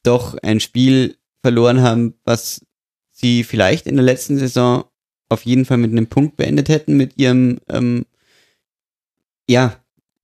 doch 0.03 0.37
ein 0.43 0.61
Spiel 0.61 1.17
verloren 1.43 1.83
haben, 1.83 2.15
was 2.25 2.65
sie 3.13 3.45
vielleicht 3.45 3.87
in 3.87 3.97
der 3.97 4.05
letzten 4.05 4.39
Saison 4.39 4.85
auf 5.29 5.45
jeden 5.45 5.65
Fall 5.65 5.79
mit 5.79 5.93
einem 5.93 6.07
Punkt 6.07 6.37
beendet 6.37 6.69
hätten, 6.69 6.97
mit 6.97 7.17
ihrem, 7.17 7.61
ähm, 7.69 8.07
ja, 9.51 9.77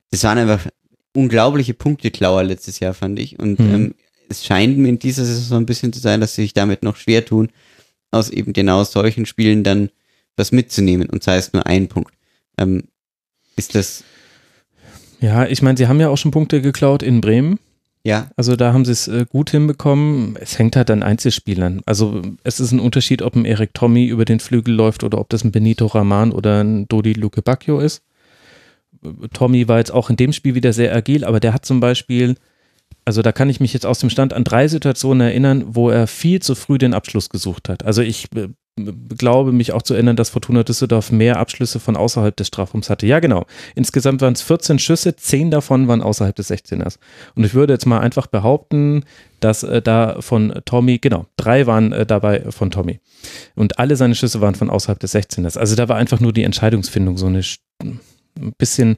das 0.09 0.23
waren 0.23 0.37
einfach 0.37 0.67
unglaubliche 1.13 1.73
Punkteklauer 1.73 2.43
letztes 2.43 2.79
Jahr, 2.79 2.93
fand 2.93 3.19
ich. 3.19 3.37
Und 3.37 3.59
mhm. 3.59 3.73
ähm, 3.73 3.95
es 4.29 4.45
scheint 4.45 4.77
mir 4.77 4.87
in 4.87 4.99
dieser 4.99 5.25
Saison 5.25 5.63
ein 5.63 5.65
bisschen 5.65 5.91
zu 5.91 5.99
sein, 5.99 6.21
dass 6.21 6.35
sie 6.35 6.43
sich 6.43 6.53
damit 6.53 6.81
noch 6.81 6.95
schwer 6.95 7.25
tun, 7.25 7.49
aus 8.11 8.29
eben 8.29 8.53
genau 8.53 8.85
solchen 8.85 9.25
Spielen 9.25 9.63
dann 9.63 9.89
was 10.37 10.51
mitzunehmen 10.53 11.09
und 11.09 11.23
sei 11.23 11.35
es 11.35 11.51
nur 11.51 11.65
ein 11.65 11.89
Punkt. 11.89 12.13
Ähm, 12.57 12.83
ist 13.57 13.75
das. 13.75 14.03
Ja, 15.19 15.45
ich 15.45 15.61
meine, 15.61 15.77
sie 15.77 15.87
haben 15.87 15.99
ja 15.99 16.09
auch 16.09 16.17
schon 16.17 16.31
Punkte 16.31 16.61
geklaut 16.61 17.03
in 17.03 17.19
Bremen. 17.19 17.59
Ja. 18.03 18.29
Also 18.37 18.55
da 18.55 18.71
haben 18.71 18.85
sie 18.85 18.93
es 18.93 19.09
äh, 19.09 19.25
gut 19.27 19.49
hinbekommen. 19.49 20.37
Es 20.39 20.57
hängt 20.57 20.77
halt 20.77 20.89
an 20.89 21.03
Einzelspielern. 21.03 21.81
Also 21.85 22.21
es 22.43 22.61
ist 22.61 22.71
ein 22.71 22.79
Unterschied, 22.79 23.21
ob 23.21 23.35
ein 23.35 23.43
Erik 23.43 23.73
Tommy 23.73 24.05
über 24.05 24.23
den 24.23 24.39
Flügel 24.39 24.73
läuft 24.73 25.03
oder 25.03 25.19
ob 25.19 25.29
das 25.29 25.43
ein 25.43 25.51
Benito 25.51 25.87
Raman 25.87 26.31
oder 26.31 26.63
ein 26.63 26.87
Dodi 26.87 27.11
Luke 27.13 27.41
Bacchio 27.41 27.79
ist. 27.79 28.03
Tommy 29.33 29.67
war 29.67 29.77
jetzt 29.77 29.91
auch 29.91 30.09
in 30.09 30.17
dem 30.17 30.33
Spiel 30.33 30.55
wieder 30.55 30.73
sehr 30.73 30.95
agil, 30.95 31.23
aber 31.23 31.39
der 31.39 31.53
hat 31.53 31.65
zum 31.65 31.79
Beispiel, 31.79 32.35
also 33.05 33.21
da 33.21 33.31
kann 33.31 33.49
ich 33.49 33.59
mich 33.59 33.73
jetzt 33.73 33.85
aus 33.85 33.99
dem 33.99 34.09
Stand 34.09 34.33
an 34.33 34.43
drei 34.43 34.67
Situationen 34.67 35.27
erinnern, 35.27 35.63
wo 35.67 35.89
er 35.89 36.07
viel 36.07 36.41
zu 36.41 36.55
früh 36.55 36.77
den 36.77 36.93
Abschluss 36.93 37.29
gesucht 37.29 37.69
hat. 37.69 37.85
Also 37.85 38.01
ich 38.01 38.27
äh, 38.35 38.49
glaube 39.17 39.51
mich 39.51 39.71
auch 39.71 39.81
zu 39.81 39.93
erinnern, 39.93 40.15
dass 40.15 40.29
Fortuna 40.29 40.63
Düsseldorf 40.63 41.11
mehr 41.11 41.39
Abschlüsse 41.39 41.79
von 41.79 41.95
außerhalb 41.95 42.35
des 42.35 42.47
Strafraums 42.47 42.89
hatte. 42.89 43.07
Ja, 43.07 43.19
genau. 43.19 43.45
Insgesamt 43.75 44.21
waren 44.21 44.33
es 44.33 44.41
14 44.41 44.79
Schüsse, 44.79 45.15
10 45.15 45.51
davon 45.51 45.87
waren 45.87 46.01
außerhalb 46.01 46.35
des 46.35 46.51
16ers. 46.51 46.99
Und 47.35 47.43
ich 47.43 47.53
würde 47.53 47.73
jetzt 47.73 47.85
mal 47.85 47.99
einfach 47.99 48.27
behaupten, 48.27 49.03
dass 49.39 49.63
äh, 49.63 49.81
da 49.81 50.21
von 50.21 50.61
Tommy, 50.65 50.99
genau, 50.99 51.25
drei 51.37 51.67
waren 51.67 51.91
äh, 51.91 52.05
dabei 52.05 52.51
von 52.51 52.71
Tommy. 52.71 52.99
Und 53.55 53.79
alle 53.79 53.95
seine 53.95 54.15
Schüsse 54.15 54.41
waren 54.41 54.55
von 54.55 54.69
außerhalb 54.69 54.99
des 54.99 55.15
16ers. 55.15 55.57
Also 55.57 55.75
da 55.75 55.89
war 55.89 55.97
einfach 55.97 56.19
nur 56.19 56.33
die 56.33 56.43
Entscheidungsfindung 56.43 57.17
so 57.17 57.27
eine, 57.27 57.41
ein 58.37 58.53
bisschen 58.57 58.97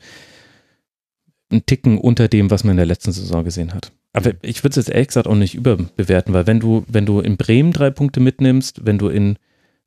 ein 1.51 1.65
Ticken 1.65 1.97
unter 1.97 2.27
dem, 2.27 2.51
was 2.51 2.63
man 2.63 2.71
in 2.71 2.77
der 2.77 2.85
letzten 2.85 3.11
Saison 3.11 3.43
gesehen 3.43 3.73
hat. 3.73 3.91
Aber 4.13 4.31
ich 4.41 4.63
würde 4.63 4.71
es 4.71 4.87
jetzt 4.87 4.89
ehrlich 4.89 5.07
gesagt 5.07 5.27
auch 5.27 5.35
nicht 5.35 5.55
überbewerten, 5.55 6.33
weil 6.33 6.47
wenn 6.47 6.59
du, 6.59 6.83
wenn 6.87 7.05
du 7.05 7.19
in 7.19 7.37
Bremen 7.37 7.73
drei 7.73 7.91
Punkte 7.91 8.19
mitnimmst, 8.19 8.85
wenn 8.85 8.97
du 8.97 9.07
in 9.07 9.37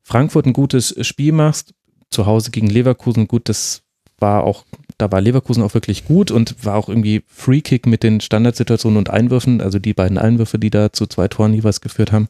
Frankfurt 0.01 0.45
ein 0.45 0.53
gutes 0.53 0.95
Spiel 1.05 1.33
machst, 1.33 1.73
zu 2.09 2.25
Hause 2.25 2.51
gegen 2.51 2.67
Leverkusen 2.67 3.27
gut, 3.27 3.49
das 3.49 3.83
war 4.19 4.43
auch, 4.43 4.65
da 4.97 5.11
war 5.11 5.19
Leverkusen 5.19 5.63
auch 5.63 5.73
wirklich 5.73 6.05
gut 6.05 6.31
und 6.31 6.63
war 6.63 6.75
auch 6.75 6.87
irgendwie 6.87 7.23
Free 7.27 7.61
Kick 7.61 7.85
mit 7.85 8.03
den 8.03 8.21
Standardsituationen 8.21 8.97
und 8.97 9.09
Einwürfen, 9.09 9.59
also 9.61 9.79
die 9.79 9.93
beiden 9.93 10.17
Einwürfe, 10.17 10.59
die 10.59 10.69
da 10.69 10.93
zu 10.93 11.07
zwei 11.07 11.27
Toren 11.27 11.53
jeweils 11.53 11.81
geführt 11.81 12.11
haben. 12.11 12.27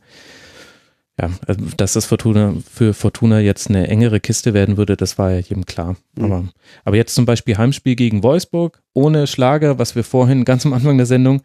Ja, 1.21 1.29
also, 1.45 1.61
dass 1.77 1.93
das 1.93 2.05
Fortuna, 2.05 2.55
für 2.71 2.93
Fortuna 2.95 3.39
jetzt 3.39 3.69
eine 3.69 3.87
engere 3.87 4.19
Kiste 4.19 4.55
werden 4.55 4.77
würde, 4.77 4.97
das 4.97 5.19
war 5.19 5.31
ja 5.31 5.39
jedem 5.39 5.65
klar. 5.65 5.95
Mhm. 6.15 6.23
Aber, 6.25 6.49
aber 6.85 6.95
jetzt 6.95 7.13
zum 7.13 7.25
Beispiel 7.25 7.57
Heimspiel 7.57 7.95
gegen 7.95 8.23
Wolfsburg 8.23 8.81
ohne 8.93 9.27
Schlager, 9.27 9.77
was 9.77 9.95
wir 9.95 10.03
vorhin 10.03 10.43
ganz 10.45 10.65
am 10.65 10.73
Anfang 10.73 10.97
der 10.97 11.05
Sendung 11.05 11.41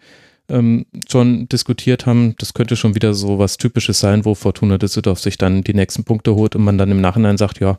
ähm, 0.49 0.87
schon 1.07 1.49
diskutiert 1.49 2.07
haben, 2.07 2.35
das 2.39 2.55
könnte 2.55 2.77
schon 2.77 2.95
wieder 2.95 3.13
so 3.13 3.39
was 3.39 3.59
Typisches 3.59 4.01
sein, 4.01 4.25
wo 4.25 4.35
Fortuna 4.35 4.79
Düsseldorf 4.79 5.21
sich 5.21 5.37
dann 5.37 5.63
die 5.63 5.75
nächsten 5.75 6.05
Punkte 6.05 6.35
holt 6.35 6.57
und 6.57 6.65
man 6.65 6.79
dann 6.79 6.91
im 6.91 7.03
Nachhinein 7.03 7.37
sagt, 7.37 7.61
ja, 7.61 7.79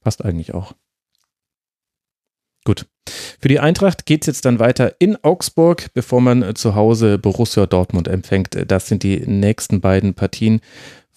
passt 0.00 0.24
eigentlich 0.24 0.54
auch. 0.54 0.72
Gut. 2.64 2.86
Für 3.38 3.48
die 3.48 3.60
Eintracht 3.60 4.06
geht 4.06 4.22
es 4.22 4.26
jetzt 4.26 4.44
dann 4.44 4.58
weiter 4.58 4.94
in 4.98 5.22
Augsburg, 5.22 5.92
bevor 5.92 6.20
man 6.20 6.56
zu 6.56 6.74
Hause 6.74 7.18
Borussia 7.18 7.66
Dortmund 7.66 8.08
empfängt. 8.08 8.56
Das 8.66 8.88
sind 8.88 9.02
die 9.02 9.18
nächsten 9.20 9.80
beiden 9.80 10.14
Partien 10.14 10.60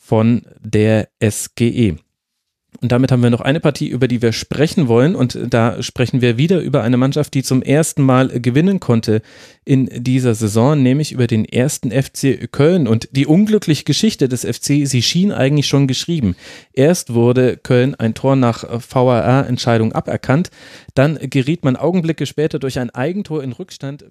von 0.09 0.41
der 0.59 1.09
SGE. 1.23 1.97
Und 2.81 2.91
damit 2.91 3.11
haben 3.11 3.21
wir 3.21 3.29
noch 3.29 3.41
eine 3.41 3.59
Partie, 3.59 3.87
über 3.87 4.07
die 4.07 4.23
wir 4.23 4.31
sprechen 4.31 4.87
wollen. 4.87 5.13
Und 5.13 5.37
da 5.49 5.83
sprechen 5.83 6.21
wir 6.21 6.37
wieder 6.37 6.61
über 6.61 6.81
eine 6.81 6.97
Mannschaft, 6.97 7.35
die 7.35 7.43
zum 7.43 7.61
ersten 7.61 8.01
Mal 8.01 8.29
gewinnen 8.39 8.79
konnte 8.79 9.21
in 9.65 9.87
dieser 10.03 10.33
Saison, 10.33 10.81
nämlich 10.81 11.11
über 11.11 11.27
den 11.27 11.45
ersten 11.45 11.91
FC 11.91 12.51
Köln. 12.51 12.87
Und 12.87 13.09
die 13.11 13.27
unglückliche 13.27 13.83
Geschichte 13.83 14.27
des 14.27 14.45
FC, 14.45 14.87
sie 14.87 15.03
schien 15.03 15.31
eigentlich 15.31 15.67
schon 15.67 15.85
geschrieben. 15.85 16.35
Erst 16.73 17.13
wurde 17.13 17.57
Köln 17.57 17.93
ein 17.93 18.15
Tor 18.15 18.35
nach 18.35 18.63
VAR-Entscheidung 18.63 19.93
aberkannt. 19.93 20.49
Dann 20.95 21.19
geriet 21.21 21.63
man 21.63 21.75
Augenblicke 21.75 22.25
später 22.25 22.57
durch 22.57 22.79
ein 22.79 22.89
Eigentor 22.89 23.43
in 23.43 23.51
Rückstand. 23.51 24.05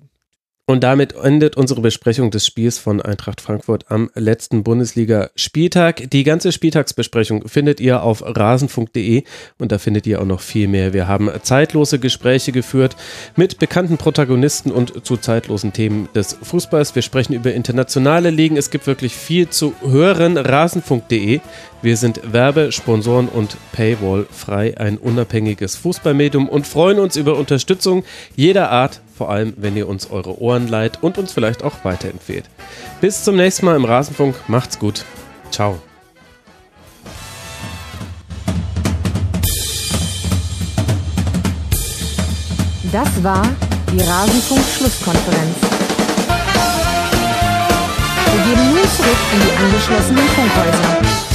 Und 0.71 0.85
damit 0.85 1.15
endet 1.15 1.57
unsere 1.57 1.81
Besprechung 1.81 2.31
des 2.31 2.45
Spiels 2.45 2.77
von 2.77 3.01
Eintracht 3.01 3.41
Frankfurt 3.41 3.87
am 3.91 4.11
letzten 4.15 4.65
Bundesliga-Spieltag. 4.65 6.11
Die 6.11 6.25
ganze 6.25 6.53
Spieltagsbesprechung 6.53 7.49
findet 7.49 7.81
ihr 7.81 8.03
auf 8.03 8.23
rasenfunk.de 8.23 9.25
und 9.57 9.73
da 9.73 9.79
findet 9.79 10.07
ihr 10.07 10.21
auch 10.21 10.27
noch 10.27 10.43
viel 10.43 10.69
mehr. 10.69 10.93
Wir 10.93 11.09
haben 11.09 11.31
zeitlose 11.41 11.99
Gespräche 11.99 12.53
geführt 12.53 12.97
mit 13.35 13.59
bekannten 13.59 13.97
Protagonisten 13.97 14.71
und 14.71 15.07
zu 15.07 15.17
zeitlosen 15.17 15.73
Themen 15.73 16.11
des 16.15 16.37
Fußballs. 16.43 16.95
Wir 16.95 17.01
sprechen 17.01 17.33
über 17.33 17.55
internationale 17.55 18.29
Ligen. 18.29 18.59
Es 18.59 18.69
gibt 18.69 18.87
wirklich 18.87 19.15
viel 19.15 19.49
zu 19.49 19.73
hören. 19.81 20.37
Rasenfunk.de. 20.37 21.41
Wir 21.81 21.97
sind 21.97 22.33
Werbe-, 22.33 22.73
Sponsoren- 22.73 23.29
und 23.29 23.57
Paywall 23.73 24.27
frei, 24.31 24.77
ein 24.79 24.99
unabhängiges 24.99 25.77
Fußballmedium 25.77 26.49
und 26.49 26.67
freuen 26.67 26.99
uns 26.99 27.17
über 27.17 27.37
Unterstützung 27.37 28.05
jeder 28.37 28.71
Art 28.71 29.01
vor 29.19 29.31
allem 29.31 29.53
wenn 29.57 29.77
ihr 29.77 29.89
uns 29.89 30.11
eure 30.11 30.41
Ohren 30.41 30.69
leiht 30.69 31.03
und 31.03 31.19
uns 31.19 31.33
vielleicht 31.33 31.65
auch 31.65 31.85
weiterempfehlt. 31.85 32.45
Bis 33.01 33.25
zum 33.25 33.37
nächsten 33.37 33.67
Mal 33.67 33.77
im 33.77 33.85
Rasenfunk, 33.85 34.37
macht's 34.47 34.79
gut. 34.79 35.05
Ciao. 35.51 35.79
Das 42.93 43.23
war 43.23 43.43
die 43.93 44.01
Rasenfunk-Schlusskonferenz. 44.01 45.57
Wir 48.33 48.45
gehen 48.45 48.71
nun 48.71 48.89
zurück 48.97 49.19
in 49.35 49.41
die 49.41 49.65
angeschlossenen 49.65 50.29
Funkhäuser. 50.29 51.28